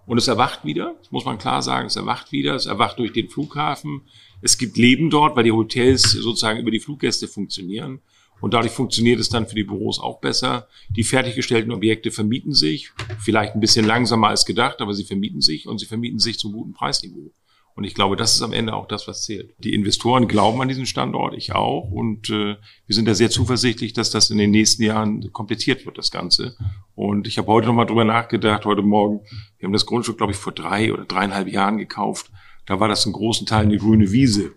Und 0.06 0.18
es 0.18 0.28
erwacht 0.28 0.64
wieder, 0.64 0.96
das 0.98 1.12
muss 1.12 1.24
man 1.24 1.38
klar 1.38 1.62
sagen, 1.62 1.86
es 1.86 1.96
erwacht 1.96 2.32
wieder, 2.32 2.54
es 2.54 2.66
erwacht 2.66 2.98
durch 2.98 3.12
den 3.12 3.28
Flughafen. 3.28 4.02
Es 4.40 4.58
gibt 4.58 4.76
Leben 4.76 5.10
dort, 5.10 5.36
weil 5.36 5.44
die 5.44 5.52
Hotels 5.52 6.02
sozusagen 6.02 6.58
über 6.58 6.70
die 6.70 6.80
Fluggäste 6.80 7.28
funktionieren. 7.28 8.00
Und 8.40 8.54
dadurch 8.54 8.72
funktioniert 8.72 9.20
es 9.20 9.28
dann 9.28 9.46
für 9.46 9.54
die 9.54 9.62
Büros 9.62 10.00
auch 10.00 10.20
besser. 10.20 10.66
Die 10.90 11.04
fertiggestellten 11.04 11.70
Objekte 11.70 12.10
vermieten 12.10 12.52
sich, 12.52 12.90
vielleicht 13.20 13.54
ein 13.54 13.60
bisschen 13.60 13.86
langsamer 13.86 14.28
als 14.28 14.44
gedacht, 14.44 14.80
aber 14.80 14.94
sie 14.94 15.04
vermieten 15.04 15.40
sich 15.40 15.68
und 15.68 15.78
sie 15.78 15.86
vermieten 15.86 16.18
sich 16.18 16.40
zum 16.40 16.52
guten 16.52 16.72
Preisniveau. 16.72 17.32
Und 17.74 17.84
ich 17.84 17.94
glaube, 17.94 18.16
das 18.16 18.34
ist 18.34 18.42
am 18.42 18.52
Ende 18.52 18.74
auch 18.74 18.86
das, 18.86 19.08
was 19.08 19.24
zählt. 19.24 19.54
Die 19.58 19.72
Investoren 19.72 20.28
glauben 20.28 20.60
an 20.60 20.68
diesen 20.68 20.86
Standort, 20.86 21.34
ich 21.34 21.54
auch. 21.54 21.90
Und 21.90 22.28
äh, 22.28 22.56
wir 22.86 22.94
sind 22.94 23.08
da 23.08 23.14
sehr 23.14 23.30
zuversichtlich, 23.30 23.94
dass 23.94 24.10
das 24.10 24.30
in 24.30 24.38
den 24.38 24.50
nächsten 24.50 24.82
Jahren 24.82 25.32
komplettiert 25.32 25.86
wird, 25.86 25.96
das 25.96 26.10
Ganze. 26.10 26.54
Und 26.94 27.26
ich 27.26 27.38
habe 27.38 27.48
heute 27.48 27.68
nochmal 27.68 27.86
drüber 27.86 28.04
nachgedacht, 28.04 28.66
heute 28.66 28.82
Morgen. 28.82 29.20
Wir 29.58 29.66
haben 29.66 29.72
das 29.72 29.86
Grundstück, 29.86 30.18
glaube 30.18 30.32
ich, 30.32 30.38
vor 30.38 30.52
drei 30.52 30.92
oder 30.92 31.04
dreieinhalb 31.04 31.48
Jahren 31.48 31.78
gekauft. 31.78 32.30
Da 32.66 32.78
war 32.78 32.88
das 32.88 33.06
in 33.06 33.12
großen 33.12 33.46
Teilen 33.46 33.68
eine 33.68 33.78
grüne 33.78 34.12
Wiese. 34.12 34.52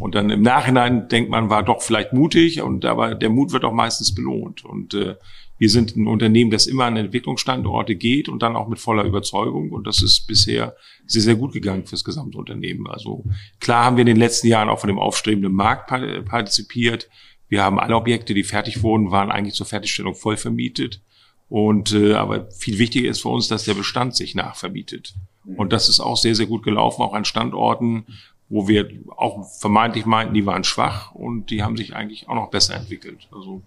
Und 0.00 0.14
dann 0.14 0.30
im 0.30 0.42
Nachhinein 0.42 1.08
denkt 1.08 1.30
man, 1.30 1.50
war 1.50 1.62
doch 1.62 1.82
vielleicht 1.82 2.12
mutig. 2.12 2.60
Und 2.60 2.84
aber 2.84 3.14
der 3.14 3.30
Mut 3.30 3.52
wird 3.52 3.64
auch 3.64 3.72
meistens 3.72 4.14
belohnt. 4.14 4.64
Und 4.64 4.94
äh, 4.94 5.14
wir 5.58 5.70
sind 5.70 5.96
ein 5.96 6.08
Unternehmen, 6.08 6.50
das 6.50 6.66
immer 6.66 6.84
an 6.84 6.96
Entwicklungsstandorte 6.96 7.94
geht 7.94 8.28
und 8.28 8.42
dann 8.42 8.56
auch 8.56 8.68
mit 8.68 8.80
voller 8.80 9.04
Überzeugung. 9.04 9.70
Und 9.70 9.86
das 9.86 10.02
ist 10.02 10.26
bisher 10.26 10.74
sehr, 11.06 11.22
sehr 11.22 11.36
gut 11.36 11.52
gegangen 11.52 11.86
fürs 11.86 12.04
gesamte 12.04 12.38
Unternehmen. 12.38 12.88
Also 12.88 13.24
klar 13.60 13.84
haben 13.84 13.96
wir 13.96 14.02
in 14.02 14.06
den 14.06 14.16
letzten 14.16 14.48
Jahren 14.48 14.68
auch 14.68 14.80
von 14.80 14.88
dem 14.88 14.98
aufstrebenden 14.98 15.52
Markt 15.52 15.88
partizipiert. 15.88 17.08
Wir 17.48 17.62
haben 17.62 17.78
alle 17.78 17.94
Objekte, 17.94 18.34
die 18.34 18.42
fertig 18.42 18.82
wurden, 18.82 19.12
waren 19.12 19.30
eigentlich 19.30 19.54
zur 19.54 19.66
Fertigstellung 19.66 20.16
voll 20.16 20.36
vermietet. 20.36 21.02
Und 21.54 21.92
äh, 21.92 22.14
aber 22.14 22.50
viel 22.50 22.80
wichtiger 22.80 23.08
ist 23.08 23.22
für 23.22 23.28
uns, 23.28 23.46
dass 23.46 23.62
der 23.62 23.74
Bestand 23.74 24.16
sich 24.16 24.34
nachvermietet. 24.34 25.14
Und 25.56 25.72
das 25.72 25.88
ist 25.88 26.00
auch 26.00 26.16
sehr, 26.16 26.34
sehr 26.34 26.46
gut 26.46 26.64
gelaufen, 26.64 27.00
auch 27.00 27.14
an 27.14 27.24
Standorten, 27.24 28.06
wo 28.48 28.66
wir 28.66 28.88
auch 29.16 29.48
vermeintlich 29.60 30.04
meinten, 30.04 30.34
die 30.34 30.46
waren 30.46 30.64
schwach 30.64 31.12
und 31.12 31.50
die 31.50 31.62
haben 31.62 31.76
sich 31.76 31.94
eigentlich 31.94 32.28
auch 32.28 32.34
noch 32.34 32.50
besser 32.50 32.74
entwickelt. 32.74 33.28
Also 33.30 33.62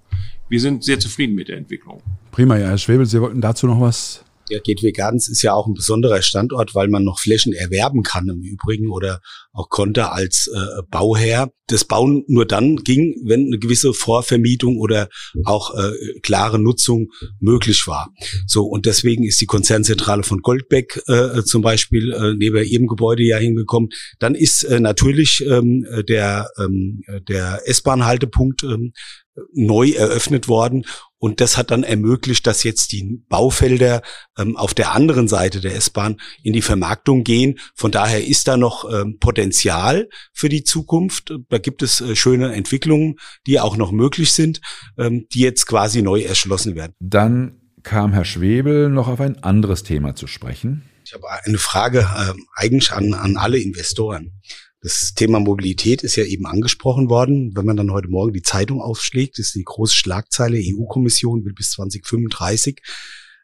wir 0.50 0.60
sind 0.60 0.84
sehr 0.84 1.00
zufrieden 1.00 1.34
mit 1.34 1.48
der 1.48 1.56
Entwicklung. 1.56 2.02
Prima, 2.32 2.58
ja, 2.58 2.68
Herr 2.68 2.78
Schwebel, 2.78 3.06
Sie 3.06 3.22
wollten 3.22 3.40
dazu 3.40 3.68
noch 3.68 3.80
was 3.80 4.26
der 4.50 4.62
Gateway 4.62 4.92
Gardens 4.92 5.28
ist 5.28 5.42
ja 5.42 5.54
auch 5.54 5.68
ein 5.68 5.74
besonderer 5.74 6.22
Standort, 6.22 6.76
weil 6.76 6.88
man 6.88 7.04
noch 7.04 7.20
Flächen 7.20 7.54
erwerben 7.54 8.04
kann 8.04 8.28
im 8.30 8.42
Übrigen 8.42 8.90
oder 8.92 9.22
auch 9.52 9.70
konnte 9.70 10.12
als 10.12 10.50
äh, 10.54 10.82
Bauherr. 10.90 11.52
Das 11.68 11.84
Bauen 11.84 12.24
nur 12.28 12.46
dann 12.46 12.78
ging, 12.78 13.16
wenn 13.26 13.48
eine 13.48 13.60
gewisse 13.60 13.94
Vorvermietung 13.94 14.78
oder 14.78 15.10
auch 15.44 15.76
äh, 15.76 16.20
klare 16.22 16.60
Nutzung 16.60 17.10
möglich 17.40 17.88
war. 17.88 18.14
So 18.46 18.66
und 18.66 18.86
deswegen 18.86 19.26
ist 19.26 19.42
die 19.42 19.48
Konzernzentrale 19.48 20.24
von 20.24 20.40
Goldbeck 20.40 21.02
äh, 21.08 21.44
zum 21.44 21.62
Beispiel 21.62 22.14
äh, 22.14 22.34
neben 22.36 22.64
ihrem 22.64 22.88
Gebäude 22.88 23.24
ja 23.24 23.38
hingekommen. 23.38 23.90
Dann 24.20 24.36
ist 24.36 24.64
äh, 24.64 24.80
natürlich 24.80 25.44
ähm, 25.46 25.86
der 26.08 26.50
ähm, 26.58 27.02
der 27.28 27.62
S-Bahn-Haltepunkt 27.66 28.64
ähm, 28.64 28.94
neu 29.54 29.92
eröffnet 29.92 30.48
worden 30.48 30.86
und 31.20 31.42
das 31.42 31.58
hat 31.58 31.72
dann 31.72 31.84
ermöglicht, 31.84 32.46
dass 32.46 32.64
jetzt 32.64 32.92
die 32.92 33.24
Baufelder 33.28 34.02
ähm, 34.38 34.56
auf 34.56 34.74
der 34.74 34.94
anderen 34.94 35.28
Seite 35.28 35.62
der 35.62 35.76
S-Bahn 35.76 36.18
in 36.44 36.54
die 36.54 36.62
Vermarktung 36.62 37.24
gehen. 37.24 37.60
Von 37.74 37.92
daher 37.92 38.26
ist 38.26 38.48
da 38.48 38.56
noch 38.56 38.92
ähm, 38.92 39.18
Potenzial 39.20 40.10
für 40.32 40.50
die 40.50 40.64
Zukunft. 40.64 41.34
Da 41.50 41.58
gibt 41.58 41.82
es 41.82 42.02
äh, 42.02 42.16
schöne 42.16 42.54
Entwicklungen, 42.54 43.16
die 43.48 43.60
auch 43.60 43.78
noch 43.78 43.92
möglich 43.92 44.32
sind, 44.34 44.62
ähm, 44.98 45.28
die 45.34 45.40
jetzt 45.40 45.66
quasi 45.66 46.04
neu 46.04 46.22
erschlossen 46.22 46.76
werden. 46.76 46.94
Dann 47.00 47.62
kam 47.82 48.14
Herr 48.14 48.26
Schwebel 48.26 48.90
noch 48.90 49.08
auf 49.08 49.20
ein 49.20 49.44
anderes 49.44 49.82
Thema 49.82 50.16
zu 50.16 50.28
sprechen. 50.28 50.84
Ich 51.04 51.14
habe 51.14 51.24
eine 51.46 51.58
Frage 51.58 52.00
äh, 52.00 52.34
eigentlich 52.56 52.92
an, 52.92 53.14
an 53.14 53.38
alle 53.38 53.58
Investoren. 53.58 54.34
Das 54.88 55.14
Thema 55.14 55.42
Mobilität 55.42 56.02
ist 56.02 56.16
ja 56.16 56.24
eben 56.24 56.46
angesprochen 56.46 57.10
worden. 57.10 57.52
Wenn 57.58 57.66
man 57.66 57.76
dann 57.76 57.92
heute 57.92 58.08
Morgen 58.08 58.32
die 58.32 58.42
Zeitung 58.42 58.80
aufschlägt, 58.80 59.38
ist 59.38 59.54
die 59.54 59.66
große 59.66 59.94
Schlagzeile, 59.94 60.58
EU-Kommission 60.58 61.44
will 61.44 61.52
bis 61.52 61.72
2035 61.72 62.80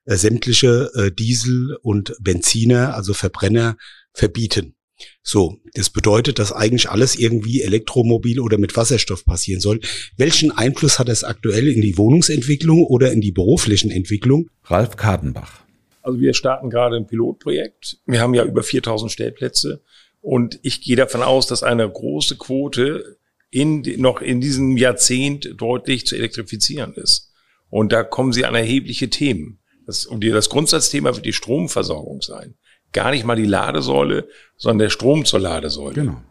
äh, 0.05 0.15
sämtliche 0.15 0.89
äh, 0.95 1.11
Diesel 1.11 1.75
und 1.81 2.15
Benziner, 2.21 2.95
also 2.95 3.13
Verbrenner, 3.13 3.75
verbieten. 4.13 4.75
So, 5.21 5.57
das 5.73 5.89
bedeutet, 5.89 6.39
dass 6.39 6.53
eigentlich 6.53 6.89
alles 6.89 7.17
irgendwie 7.17 7.61
elektromobil 7.61 8.39
oder 8.39 8.57
mit 8.57 8.77
Wasserstoff 8.77 9.25
passieren 9.25 9.59
soll. 9.59 9.81
Welchen 10.15 10.49
Einfluss 10.51 10.97
hat 10.97 11.09
das 11.09 11.25
aktuell 11.25 11.67
in 11.67 11.81
die 11.81 11.97
Wohnungsentwicklung 11.97 12.85
oder 12.85 13.11
in 13.11 13.19
die 13.19 13.33
beruflichen 13.33 13.91
Entwicklung? 13.91 14.49
Ralf 14.63 14.95
Kartenbach. 14.95 15.65
Also 16.03 16.21
wir 16.21 16.33
starten 16.35 16.69
gerade 16.69 16.95
ein 16.95 17.05
Pilotprojekt. 17.05 17.97
Wir 18.05 18.21
haben 18.21 18.33
ja 18.33 18.45
über 18.45 18.63
4000 18.63 19.11
Stellplätze 19.11 19.81
und 20.23 20.57
ich 20.63 20.81
gehe 20.81 20.95
davon 20.95 21.21
aus, 21.21 21.47
dass 21.47 21.63
eine 21.63 21.87
große 21.87 22.37
Quote 22.37 23.17
in, 23.51 23.81
noch 23.97 24.21
in 24.21 24.39
diesem 24.39 24.77
Jahrzehnt 24.77 25.55
deutlich 25.57 26.07
zu 26.07 26.15
elektrifizieren 26.15 26.93
ist. 26.93 27.33
Und 27.69 27.91
da 27.91 28.03
kommen 28.03 28.31
sie 28.31 28.45
an 28.45 28.55
erhebliche 28.55 29.09
Themen. 29.09 29.59
Das, 29.85 30.05
und 30.05 30.23
das 30.23 30.49
Grundsatzthema 30.49 31.13
wird 31.13 31.25
die 31.25 31.33
Stromversorgung 31.33 32.21
sein. 32.21 32.55
Gar 32.93 33.11
nicht 33.11 33.25
mal 33.25 33.35
die 33.35 33.45
Ladesäule, 33.45 34.29
sondern 34.55 34.79
der 34.79 34.89
Strom 34.91 35.25
zur 35.25 35.41
Ladesäule. 35.41 35.93
Genau. 35.93 36.23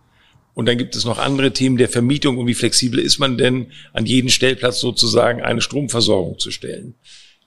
Und 0.55 0.67
dann 0.67 0.79
gibt 0.79 0.97
es 0.97 1.05
noch 1.05 1.19
andere 1.19 1.53
Themen 1.53 1.77
der 1.77 1.91
Vermietung 1.91 2.39
und 2.39 2.47
wie 2.47 2.55
flexibel 2.55 2.99
ist 2.99 3.19
man 3.19 3.37
denn, 3.37 3.73
an 3.93 4.07
jeden 4.07 4.31
Stellplatz 4.31 4.81
sozusagen 4.81 5.43
eine 5.43 5.61
Stromversorgung 5.61 6.39
zu 6.39 6.51
stellen. 6.51 6.95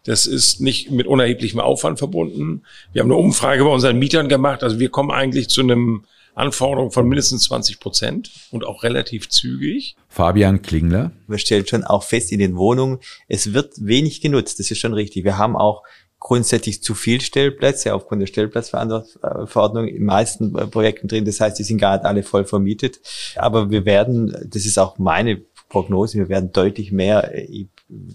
Das 0.03 0.27
ist 0.27 0.61
nicht 0.61 0.91
mit 0.91 1.07
unerheblichem 1.07 1.59
Aufwand 1.59 1.97
verbunden. 1.97 2.61
Wir 2.93 3.01
haben 3.01 3.11
eine 3.11 3.19
Umfrage 3.19 3.63
bei 3.63 3.71
unseren 3.71 3.97
Mietern 3.97 4.29
gemacht. 4.29 4.61
Also 4.61 4.79
wir 4.79 4.89
kommen 4.89 5.09
eigentlich 5.09 5.49
zu 5.49 5.61
einem 5.61 6.05
Anforderung 6.35 6.91
von 6.91 7.07
mindestens 7.07 7.45
20 7.45 7.79
Prozent 7.79 8.31
und 8.51 8.65
auch 8.65 8.83
relativ 8.83 9.29
zügig. 9.29 9.95
Fabian 10.09 10.61
Klingler. 10.61 11.11
Wir 11.27 11.37
stellen 11.37 11.65
schon 11.65 11.83
auch 11.83 12.03
fest 12.03 12.31
in 12.31 12.39
den 12.39 12.55
Wohnungen, 12.57 12.99
es 13.27 13.53
wird 13.53 13.73
wenig 13.77 14.21
genutzt. 14.21 14.59
Das 14.59 14.69
ist 14.69 14.79
schon 14.79 14.93
richtig. 14.93 15.23
Wir 15.23 15.37
haben 15.37 15.55
auch 15.55 15.83
grundsätzlich 16.19 16.81
zu 16.81 16.95
viel 16.95 17.21
Stellplätze 17.21 17.93
aufgrund 17.93 18.21
der 18.21 18.27
Stellplatzverordnung 18.27 19.87
in 19.87 20.05
meisten 20.05 20.53
Projekten 20.71 21.07
drin. 21.07 21.23
Das 21.23 21.39
heißt, 21.39 21.59
die 21.59 21.63
sind 21.63 21.77
gar 21.77 21.97
nicht 21.97 22.05
alle 22.05 22.23
voll 22.23 22.45
vermietet. 22.45 22.99
Aber 23.35 23.69
wir 23.69 23.85
werden, 23.85 24.35
das 24.49 24.65
ist 24.65 24.79
auch 24.79 24.97
meine 24.97 25.41
Prognose, 25.69 26.17
wir 26.17 26.29
werden 26.29 26.51
deutlich 26.51 26.91
mehr 26.91 27.31
äh, 27.35 27.65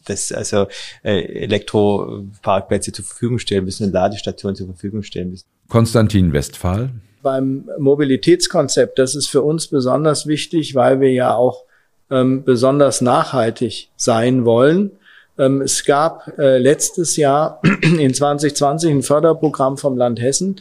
das, 0.05 0.33
also 0.33 0.67
äh, 1.05 1.21
Elektroparkplätze 1.45 2.93
zur 2.93 3.05
Verfügung 3.05 3.39
stellen 3.39 3.65
müssen 3.65 3.87
und 3.87 3.93
Ladestationen 3.93 4.57
zur 4.57 4.67
Verfügung 4.67 5.03
stellen 5.03 5.31
müssen. 5.31 5.47
Konstantin 5.69 6.33
Westphal 6.33 6.91
beim 7.23 7.69
Mobilitätskonzept, 7.79 8.99
das 8.99 9.15
ist 9.15 9.29
für 9.29 9.43
uns 9.43 9.69
besonders 9.69 10.27
wichtig, 10.27 10.75
weil 10.75 11.01
wir 11.01 11.13
ja 11.13 11.35
auch 11.35 11.65
ähm, 12.11 12.45
besonders 12.45 13.01
nachhaltig 13.01 13.89
sein 13.97 14.45
wollen. 14.45 14.93
Ähm, 15.39 15.63
es 15.63 15.85
gab 15.85 16.39
äh, 16.39 16.59
letztes 16.59 17.17
Jahr 17.17 17.61
in 17.99 18.13
2020 18.13 18.91
ein 18.91 19.03
Förderprogramm 19.03 19.79
vom 19.79 19.97
Land 19.97 20.21
Hessen. 20.21 20.57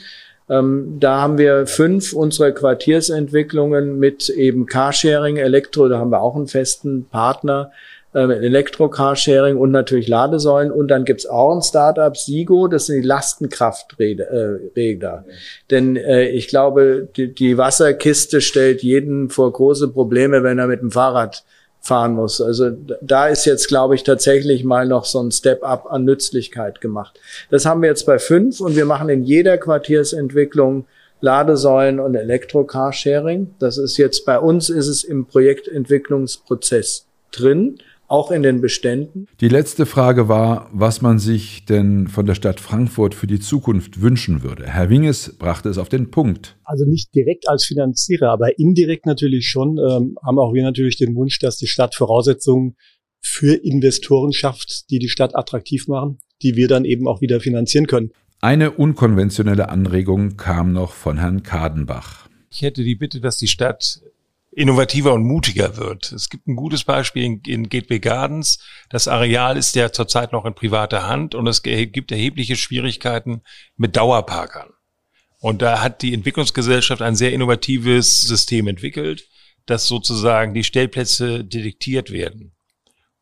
Ähm, 0.49 0.97
da 0.99 1.21
haben 1.21 1.37
wir 1.37 1.67
fünf 1.67 2.13
unserer 2.13 2.51
Quartiersentwicklungen 2.51 3.99
mit 3.99 4.29
eben 4.29 4.65
Carsharing, 4.65 5.37
Elektro, 5.37 5.87
da 5.89 5.99
haben 5.99 6.11
wir 6.11 6.21
auch 6.21 6.35
einen 6.35 6.47
festen 6.47 7.05
Partner, 7.05 7.71
äh, 8.13 8.19
Elektro-Carsharing 8.19 9.57
und 9.57 9.71
natürlich 9.71 10.07
Ladesäulen. 10.07 10.71
Und 10.71 10.87
dann 10.87 11.05
gibt's 11.05 11.25
auch 11.25 11.55
ein 11.55 11.61
Startup, 11.61 12.15
Sigo, 12.15 12.67
das 12.67 12.87
sind 12.87 13.01
die 13.01 13.07
Lastenkraftregler. 13.07 14.65
Äh, 14.75 15.23
Denn 15.69 15.95
äh, 15.95 16.29
ich 16.29 16.47
glaube, 16.47 17.07
die, 17.15 17.33
die 17.33 17.57
Wasserkiste 17.57 18.41
stellt 18.41 18.81
jeden 18.81 19.29
vor 19.29 19.51
große 19.51 19.89
Probleme, 19.89 20.43
wenn 20.43 20.59
er 20.59 20.67
mit 20.67 20.81
dem 20.81 20.91
Fahrrad 20.91 21.43
fahren 21.81 22.13
muss. 22.13 22.41
Also 22.41 22.71
da 23.01 23.27
ist 23.27 23.45
jetzt, 23.45 23.67
glaube 23.67 23.95
ich, 23.95 24.03
tatsächlich 24.03 24.63
mal 24.63 24.85
noch 24.87 25.05
so 25.05 25.21
ein 25.21 25.31
Step-up 25.31 25.85
an 25.89 26.03
Nützlichkeit 26.03 26.81
gemacht. 26.81 27.19
Das 27.49 27.65
haben 27.65 27.81
wir 27.81 27.89
jetzt 27.89 28.05
bei 28.05 28.19
fünf 28.19 28.59
und 28.59 28.75
wir 28.75 28.85
machen 28.85 29.09
in 29.09 29.23
jeder 29.23 29.57
Quartiersentwicklung 29.57 30.85
Ladesäulen 31.21 31.99
und 31.99 32.15
Elektro-Carsharing. 32.15 33.55
Das 33.59 33.77
ist 33.77 33.97
jetzt 33.97 34.25
bei 34.25 34.39
uns 34.39 34.69
ist 34.69 34.87
es 34.87 35.03
im 35.03 35.25
Projektentwicklungsprozess 35.25 37.05
drin 37.31 37.77
auch 38.09 38.31
in 38.31 38.43
den 38.43 38.59
Beständen. 38.59 39.27
Die 39.39 39.47
letzte 39.47 39.85
Frage 39.85 40.27
war, 40.27 40.69
was 40.73 41.01
man 41.01 41.19
sich 41.19 41.65
denn 41.65 42.07
von 42.07 42.25
der 42.25 42.35
Stadt 42.35 42.59
Frankfurt 42.59 43.15
für 43.15 43.27
die 43.27 43.39
Zukunft 43.39 44.01
wünschen 44.01 44.43
würde. 44.43 44.65
Herr 44.65 44.89
Winges 44.89 45.37
brachte 45.37 45.69
es 45.69 45.77
auf 45.77 45.89
den 45.89 46.11
Punkt. 46.11 46.57
Also 46.63 46.85
nicht 46.85 47.13
direkt 47.13 47.47
als 47.47 47.65
Finanzierer, 47.65 48.29
aber 48.31 48.57
indirekt 48.57 49.05
natürlich 49.05 49.47
schon, 49.47 49.77
ähm, 49.77 50.17
haben 50.23 50.39
auch 50.39 50.53
wir 50.53 50.63
natürlich 50.63 50.97
den 50.97 51.15
Wunsch, 51.15 51.39
dass 51.39 51.57
die 51.57 51.67
Stadt 51.67 51.95
Voraussetzungen 51.95 52.75
für 53.21 53.53
Investoren 53.53 54.33
schafft, 54.33 54.89
die 54.89 54.99
die 54.99 55.09
Stadt 55.09 55.35
attraktiv 55.35 55.87
machen, 55.87 56.19
die 56.41 56.55
wir 56.55 56.67
dann 56.67 56.85
eben 56.85 57.07
auch 57.07 57.21
wieder 57.21 57.39
finanzieren 57.39 57.87
können. 57.87 58.11
Eine 58.41 58.71
unkonventionelle 58.71 59.69
Anregung 59.69 60.37
kam 60.37 60.71
noch 60.71 60.93
von 60.93 61.17
Herrn 61.17 61.43
Kadenbach. 61.43 62.29
Ich 62.49 62.61
hätte 62.61 62.83
die 62.83 62.95
Bitte, 62.95 63.19
dass 63.19 63.37
die 63.37 63.47
Stadt 63.47 64.01
innovativer 64.59 65.13
und 65.13 65.23
mutiger 65.23 65.77
wird. 65.77 66.11
Es 66.11 66.27
gibt 66.29 66.47
ein 66.47 66.57
gutes 66.57 66.83
Beispiel 66.83 67.23
in, 67.23 67.41
in 67.45 67.69
Gateway 67.69 67.99
Gardens. 67.99 68.59
Das 68.89 69.07
Areal 69.07 69.55
ist 69.55 69.73
ja 69.75 69.93
zurzeit 69.93 70.33
noch 70.33 70.43
in 70.43 70.53
privater 70.53 71.07
Hand 71.07 71.33
und 71.33 71.47
es 71.47 71.63
gibt 71.63 72.11
erhebliche 72.11 72.57
Schwierigkeiten 72.57 73.41
mit 73.77 73.95
Dauerparkern. 73.95 74.71
Und 75.39 75.61
da 75.61 75.81
hat 75.81 76.01
die 76.01 76.13
Entwicklungsgesellschaft 76.13 77.01
ein 77.01 77.15
sehr 77.15 77.31
innovatives 77.31 78.23
System 78.23 78.67
entwickelt, 78.67 79.29
dass 79.65 79.87
sozusagen 79.87 80.53
die 80.53 80.65
Stellplätze 80.65 81.45
detektiert 81.45 82.11
werden 82.11 82.51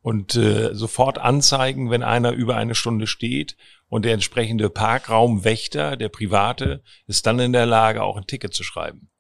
und 0.01 0.33
äh, 0.35 0.73
sofort 0.73 1.19
anzeigen, 1.19 1.91
wenn 1.91 2.01
einer 2.01 2.31
über 2.31 2.55
eine 2.55 2.73
Stunde 2.73 3.05
steht 3.05 3.57
und 3.89 4.05
der 4.05 4.13
entsprechende 4.13 4.71
Parkraumwächter, 4.71 5.97
der 5.97 6.09
private, 6.09 6.81
ist 7.05 7.27
dann 7.27 7.37
in 7.37 7.53
der 7.53 7.67
Lage, 7.67 8.01
auch 8.01 8.17
ein 8.17 8.25
Ticket 8.25 8.55
zu 8.55 8.63
schreiben. 8.63 9.11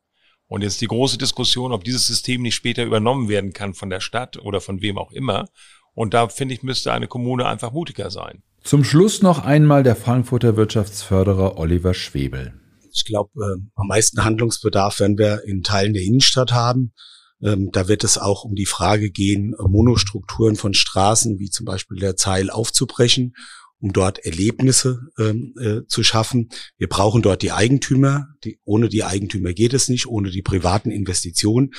Und 0.47 0.61
jetzt 0.61 0.81
die 0.81 0.87
große 0.87 1.17
Diskussion, 1.17 1.71
ob 1.71 1.83
dieses 1.83 2.07
System 2.07 2.41
nicht 2.41 2.55
später 2.55 2.85
übernommen 2.85 3.27
werden 3.27 3.53
kann 3.53 3.73
von 3.73 3.89
der 3.89 3.99
Stadt 3.99 4.37
oder 4.37 4.61
von 4.61 4.81
wem 4.81 4.97
auch 4.97 5.11
immer. 5.11 5.49
Und 5.93 6.13
da 6.13 6.29
finde 6.29 6.53
ich, 6.53 6.63
müsste 6.63 6.93
eine 6.93 7.07
Kommune 7.07 7.45
einfach 7.45 7.71
mutiger 7.71 8.09
sein. 8.09 8.43
Zum 8.63 8.83
Schluss 8.83 9.21
noch 9.21 9.43
einmal 9.43 9.83
der 9.83 9.95
Frankfurter 9.95 10.55
Wirtschaftsförderer 10.55 11.57
Oliver 11.57 11.93
Schwebel. 11.93 12.53
Ich 12.93 13.05
glaube, 13.05 13.29
äh, 13.35 13.61
am 13.75 13.87
meisten 13.87 14.23
Handlungsbedarf 14.23 14.99
werden 14.99 15.17
wir 15.17 15.43
in 15.45 15.63
Teilen 15.63 15.93
der 15.93 16.03
Innenstadt 16.03 16.53
haben. 16.53 16.93
Ähm, 17.41 17.69
da 17.71 17.87
wird 17.87 18.03
es 18.03 18.17
auch 18.17 18.43
um 18.43 18.55
die 18.55 18.65
Frage 18.65 19.11
gehen, 19.11 19.53
Monostrukturen 19.59 20.55
von 20.55 20.73
Straßen 20.73 21.39
wie 21.39 21.49
zum 21.49 21.65
Beispiel 21.65 21.99
der 21.99 22.15
Zeil 22.15 22.49
aufzubrechen 22.49 23.33
um 23.79 23.93
dort 23.93 24.19
Erlebnisse 24.19 25.01
ähm, 25.19 25.53
äh, 25.59 25.87
zu 25.87 26.03
schaffen. 26.03 26.49
Wir 26.77 26.87
brauchen 26.87 27.21
dort 27.21 27.41
die 27.41 27.51
Eigentümer. 27.51 28.27
Die, 28.43 28.59
ohne 28.63 28.89
die 28.89 29.03
Eigentümer 29.03 29.53
geht 29.53 29.73
es 29.73 29.87
nicht. 29.87 30.07
Ohne 30.07 30.31
die 30.31 30.41
privaten 30.41 30.91
Investitionen 30.91 31.73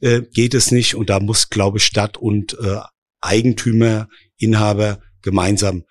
äh, 0.00 0.22
geht 0.22 0.54
es 0.54 0.70
nicht. 0.70 0.94
Und 0.94 1.10
da 1.10 1.20
muss, 1.20 1.50
glaube 1.50 1.78
ich, 1.78 1.84
Stadt 1.84 2.16
und 2.16 2.56
äh, 2.60 2.78
Eigentümer, 3.20 4.08
Inhaber 4.38 5.00
gemeinsam 5.22 5.84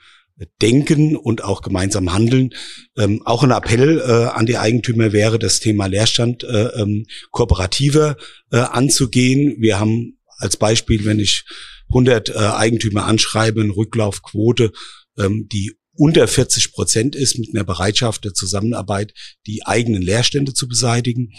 denken 0.62 1.16
und 1.16 1.44
auch 1.44 1.62
gemeinsam 1.62 2.14
handeln. 2.14 2.52
Ähm, 2.98 3.22
auch 3.26 3.44
ein 3.44 3.52
Appell 3.52 4.00
äh, 4.00 4.26
an 4.30 4.46
die 4.46 4.58
Eigentümer 4.58 5.12
wäre, 5.12 5.40
das 5.40 5.60
Thema 5.60 5.88
Leerstand 5.88 6.44
äh, 6.44 6.68
ähm, 6.82 7.06
kooperativer 7.32 8.16
äh, 8.52 8.58
anzugehen. 8.58 9.58
Wir 9.60 9.80
haben 9.80 10.18
als 10.38 10.58
Beispiel, 10.58 11.06
wenn 11.06 11.20
ich 11.20 11.44
100 11.90 12.30
äh, 12.30 12.34
Eigentümer 12.38 13.06
anschreibe, 13.06 13.62
eine 13.62 13.76
Rücklaufquote 13.76 14.72
die 15.20 15.74
unter 16.00 16.30
40 16.30 16.72
Prozent 16.72 17.14
ist 17.14 17.38
mit 17.38 17.50
einer 17.54 17.66
Bereitschaft 17.66 18.24
der 18.24 18.34
Zusammenarbeit, 18.34 19.14
die 19.46 19.66
eigenen 19.66 20.02
Leerstände 20.02 20.54
zu 20.54 20.68
beseitigen. 20.70 21.34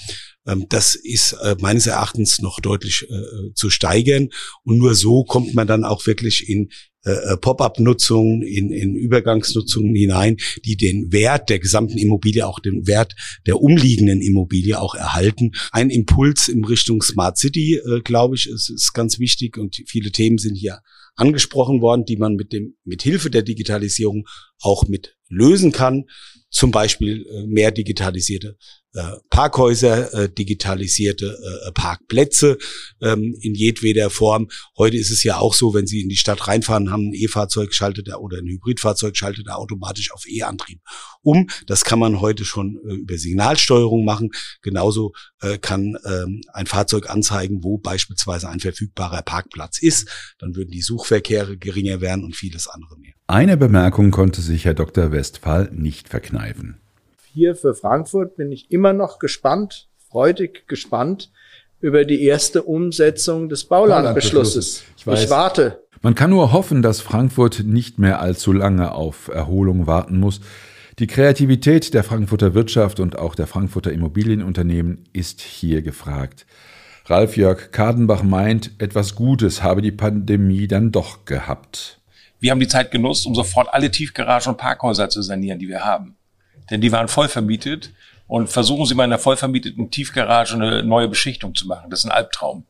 Ähm, 0.47 0.67
das 0.69 0.95
ist 0.95 1.33
äh, 1.33 1.57
meines 1.61 1.87
Erachtens 1.87 2.41
noch 2.41 2.61
deutlich 2.61 3.07
äh, 3.09 3.55
zu 3.55 3.71
steigern. 3.71 4.29
Und 4.63 4.77
nur 4.77 4.95
so 4.95 5.25
kommt 5.25 5.55
man 5.55 5.67
dann 5.67 5.83
auch 5.83 6.07
wirklich 6.07 6.47
in 6.47 6.69
äh, 7.05 7.39
Pop-up-Nutzungen, 7.39 8.43
in, 8.43 8.71
in 8.71 8.97
Übergangsnutzungen 8.97 9.95
hinein, 9.95 10.37
die 10.67 10.77
den 10.77 11.11
Wert 11.11 11.49
der 11.49 11.59
gesamten 11.59 11.97
Immobilie, 11.97 12.47
auch 12.47 12.61
den 12.61 12.87
Wert 12.87 13.15
der 13.47 13.63
umliegenden 13.63 14.21
Immobilie 14.21 14.79
auch 14.79 14.95
erhalten. 14.95 15.53
Ein 15.73 15.89
Impuls 15.89 16.49
in 16.49 16.67
Richtung 16.67 17.01
Smart 17.01 17.39
City, 17.39 17.81
glaube 18.05 18.37
ich, 18.37 18.47
ist, 18.47 18.69
ist 18.69 18.93
ganz 18.93 19.19
wichtig 19.19 19.57
und 19.57 19.77
viele 19.87 20.13
Themen 20.13 20.37
sind 20.37 20.57
hier 20.57 20.81
angesprochen 21.21 21.81
worden, 21.81 22.05
die 22.05 22.17
man 22.17 22.35
mit 22.35 22.53
dem, 22.53 22.77
mit 22.85 23.03
Hilfe 23.03 23.31
der 23.31 23.43
Digitalisierung 23.43 24.27
auch 24.61 24.89
mit 24.89 25.17
lösen 25.29 25.73
kann. 25.73 26.07
Zum 26.51 26.73
Beispiel 26.73 27.27
äh, 27.27 27.47
mehr 27.47 27.71
digitalisierte 27.71 28.57
äh, 28.93 29.03
Parkhäuser, 29.31 30.13
äh, 30.15 30.29
digitalisierte 30.29 31.27
äh, 31.27 31.71
Parkplätze 31.73 32.59
ähm, 33.01 33.37
in 33.41 33.55
jedweder 33.55 34.11
Form. 34.11 34.49
Heute 34.77 34.97
ist 34.97 35.13
es 35.13 35.23
ja 35.23 35.37
auch 35.37 35.55
so, 35.55 35.75
wenn 35.75 35.87
Sie 35.87 36.01
in 36.01 36.09
die 36.09 36.17
Stadt 36.17 36.49
reinfahren, 36.49 36.91
haben 36.91 37.11
ein 37.11 37.15
E-Fahrzeug 37.15 37.73
schaltet 37.73 38.09
er 38.09 38.21
oder 38.21 38.39
ein 38.39 38.49
Hybridfahrzeug 38.49 39.17
schaltet 39.17 39.47
er 39.47 39.59
automatisch 39.59 40.11
auf 40.11 40.25
E-Antrieb 40.27 40.81
um. 41.23 41.47
Das 41.69 41.85
kann 41.85 42.01
man 42.01 42.21
heute 42.21 42.45
schon 42.45 42.81
äh, 42.85 42.95
über 42.95 43.17
Signalsteuerung 43.17 44.05
machen. 44.05 44.31
Genauso 44.61 45.13
äh, 45.41 45.59
kann 45.59 45.97
ähm, 46.05 46.41
ein 46.53 46.67
Fahrzeug 46.67 47.09
anzeigen, 47.11 47.63
wo 47.63 47.79
beispielsweise 47.79 48.49
ein 48.49 48.59
verfügbarer 48.59 49.23
Parkplatz 49.23 49.81
ist. 49.81 50.35
Dann 50.41 50.57
würden 50.57 50.71
die 50.73 50.83
Suchverkehre 50.83 51.57
geringer 51.57 52.01
werden 52.01 52.25
und 52.25 52.35
vieles 52.35 52.67
andere 52.67 52.99
mehr. 52.99 53.13
Eine 53.29 53.57
Bemerkung 53.57 54.11
konnte 54.11 54.41
sich 54.41 54.65
Herr 54.65 54.75
Dr. 54.75 55.13
Westphal 55.13 55.71
nicht 55.73 56.09
verkneifen 56.09 56.40
hier 57.33 57.55
für 57.55 57.75
Frankfurt 57.75 58.37
bin 58.37 58.51
ich 58.53 58.71
immer 58.71 58.93
noch 58.93 59.19
gespannt, 59.19 59.89
freudig 60.11 60.67
gespannt 60.67 61.31
über 61.81 62.05
die 62.05 62.25
erste 62.25 62.63
Umsetzung 62.63 63.49
des 63.49 63.65
Baulandbeschlusses. 63.65 64.85
Ich, 64.97 65.07
ich 65.07 65.31
warte. 65.31 65.85
Man 66.03 66.15
kann 66.15 66.31
nur 66.31 66.53
hoffen, 66.53 66.83
dass 66.83 67.01
Frankfurt 67.01 67.63
nicht 67.65 67.99
mehr 67.99 68.21
allzu 68.21 68.53
lange 68.53 68.93
auf 68.93 69.29
Erholung 69.29 69.87
warten 69.87 70.19
muss. 70.19 70.41
Die 70.99 71.07
Kreativität 71.07 71.95
der 71.95 72.05
Frankfurter 72.05 72.55
Wirtschaft 72.55 73.01
und 73.01 73.19
auch 73.19 73.35
der 73.35 73.47
Frankfurter 73.47 73.93
Immobilienunternehmen 73.93 75.05
ist 75.13 75.41
hier 75.41 75.83
gefragt. 75.83 76.47
Ralf-Jörg 77.07 77.71
Kadenbach 77.71 78.23
meint, 78.23 78.73
etwas 78.79 79.15
Gutes 79.15 79.63
habe 79.63 79.81
die 79.83 79.93
Pandemie 79.93 80.69
dann 80.69 80.93
doch 80.93 81.25
gehabt. 81.25 82.01
Wir 82.39 82.51
haben 82.51 82.61
die 82.61 82.69
Zeit 82.69 82.91
genutzt, 82.91 83.27
um 83.27 83.35
sofort 83.35 83.69
alle 83.73 83.91
Tiefgaragen 83.91 84.53
und 84.53 84.59
Parkhäuser 84.59 85.09
zu 85.09 85.23
sanieren, 85.23 85.59
die 85.59 85.69
wir 85.69 85.85
haben 85.85 86.17
denn 86.71 86.81
die 86.81 86.93
waren 86.93 87.09
voll 87.09 87.29
vermietet 87.29 87.93
und 88.27 88.49
versuchen 88.49 88.87
Sie 88.87 88.95
mal 88.95 89.05
in 89.05 89.13
einer 89.13 89.19
voll 89.19 89.37
vermieteten 89.37 89.91
Tiefgarage 89.91 90.55
eine 90.55 90.83
neue 90.85 91.09
Beschichtung 91.09 91.55
zu 91.55 91.67
machen. 91.67 91.91
Das 91.91 92.01
ist 92.01 92.05
ein 92.07 92.13
Albtraum. 92.13 92.65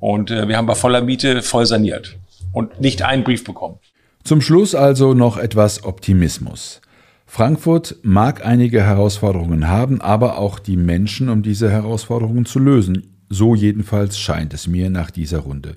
Und 0.00 0.30
äh, 0.30 0.48
wir 0.48 0.56
haben 0.56 0.66
bei 0.66 0.74
voller 0.74 1.00
Miete 1.00 1.40
voll 1.42 1.66
saniert 1.66 2.16
und 2.52 2.80
nicht 2.80 3.02
einen 3.02 3.24
Brief 3.24 3.44
bekommen. 3.44 3.78
Zum 4.24 4.40
Schluss 4.40 4.74
also 4.74 5.14
noch 5.14 5.36
etwas 5.36 5.84
Optimismus. 5.84 6.80
Frankfurt 7.26 7.96
mag 8.02 8.46
einige 8.46 8.82
Herausforderungen 8.82 9.68
haben, 9.68 10.00
aber 10.00 10.38
auch 10.38 10.58
die 10.58 10.76
Menschen, 10.76 11.28
um 11.28 11.42
diese 11.42 11.70
Herausforderungen 11.70 12.46
zu 12.46 12.58
lösen. 12.58 13.14
So 13.28 13.54
jedenfalls 13.54 14.18
scheint 14.18 14.54
es 14.54 14.66
mir 14.66 14.90
nach 14.90 15.10
dieser 15.10 15.38
Runde. 15.38 15.76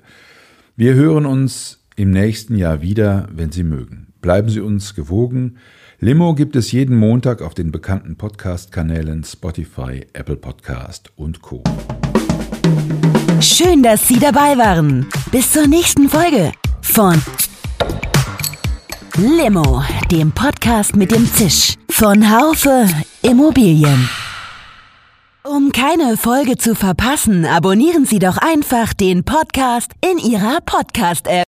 Wir 0.76 0.94
hören 0.94 1.26
uns 1.26 1.84
im 1.96 2.10
nächsten 2.10 2.56
Jahr 2.56 2.80
wieder, 2.80 3.28
wenn 3.32 3.50
Sie 3.50 3.64
mögen. 3.64 4.12
Bleiben 4.20 4.48
Sie 4.48 4.60
uns 4.60 4.94
gewogen. 4.94 5.58
Limo 6.00 6.32
gibt 6.36 6.54
es 6.54 6.70
jeden 6.70 6.96
Montag 6.96 7.42
auf 7.42 7.54
den 7.54 7.72
bekannten 7.72 8.16
Podcast-Kanälen 8.16 9.24
Spotify, 9.24 10.06
Apple 10.12 10.36
Podcast 10.36 11.10
und 11.16 11.42
Co. 11.42 11.64
Schön, 13.40 13.82
dass 13.82 14.06
Sie 14.06 14.20
dabei 14.20 14.56
waren. 14.56 15.08
Bis 15.32 15.50
zur 15.50 15.66
nächsten 15.66 16.08
Folge 16.08 16.52
von 16.82 17.20
Limo, 19.16 19.82
dem 20.12 20.30
Podcast 20.30 20.94
mit 20.94 21.10
dem 21.10 21.26
Zisch 21.26 21.74
von 21.90 22.30
Haufe 22.30 22.86
Immobilien. 23.22 24.08
Um 25.42 25.72
keine 25.72 26.16
Folge 26.16 26.56
zu 26.56 26.76
verpassen, 26.76 27.44
abonnieren 27.44 28.06
Sie 28.06 28.20
doch 28.20 28.36
einfach 28.36 28.94
den 28.94 29.24
Podcast 29.24 29.90
in 30.08 30.18
Ihrer 30.18 30.60
Podcast-App. 30.64 31.48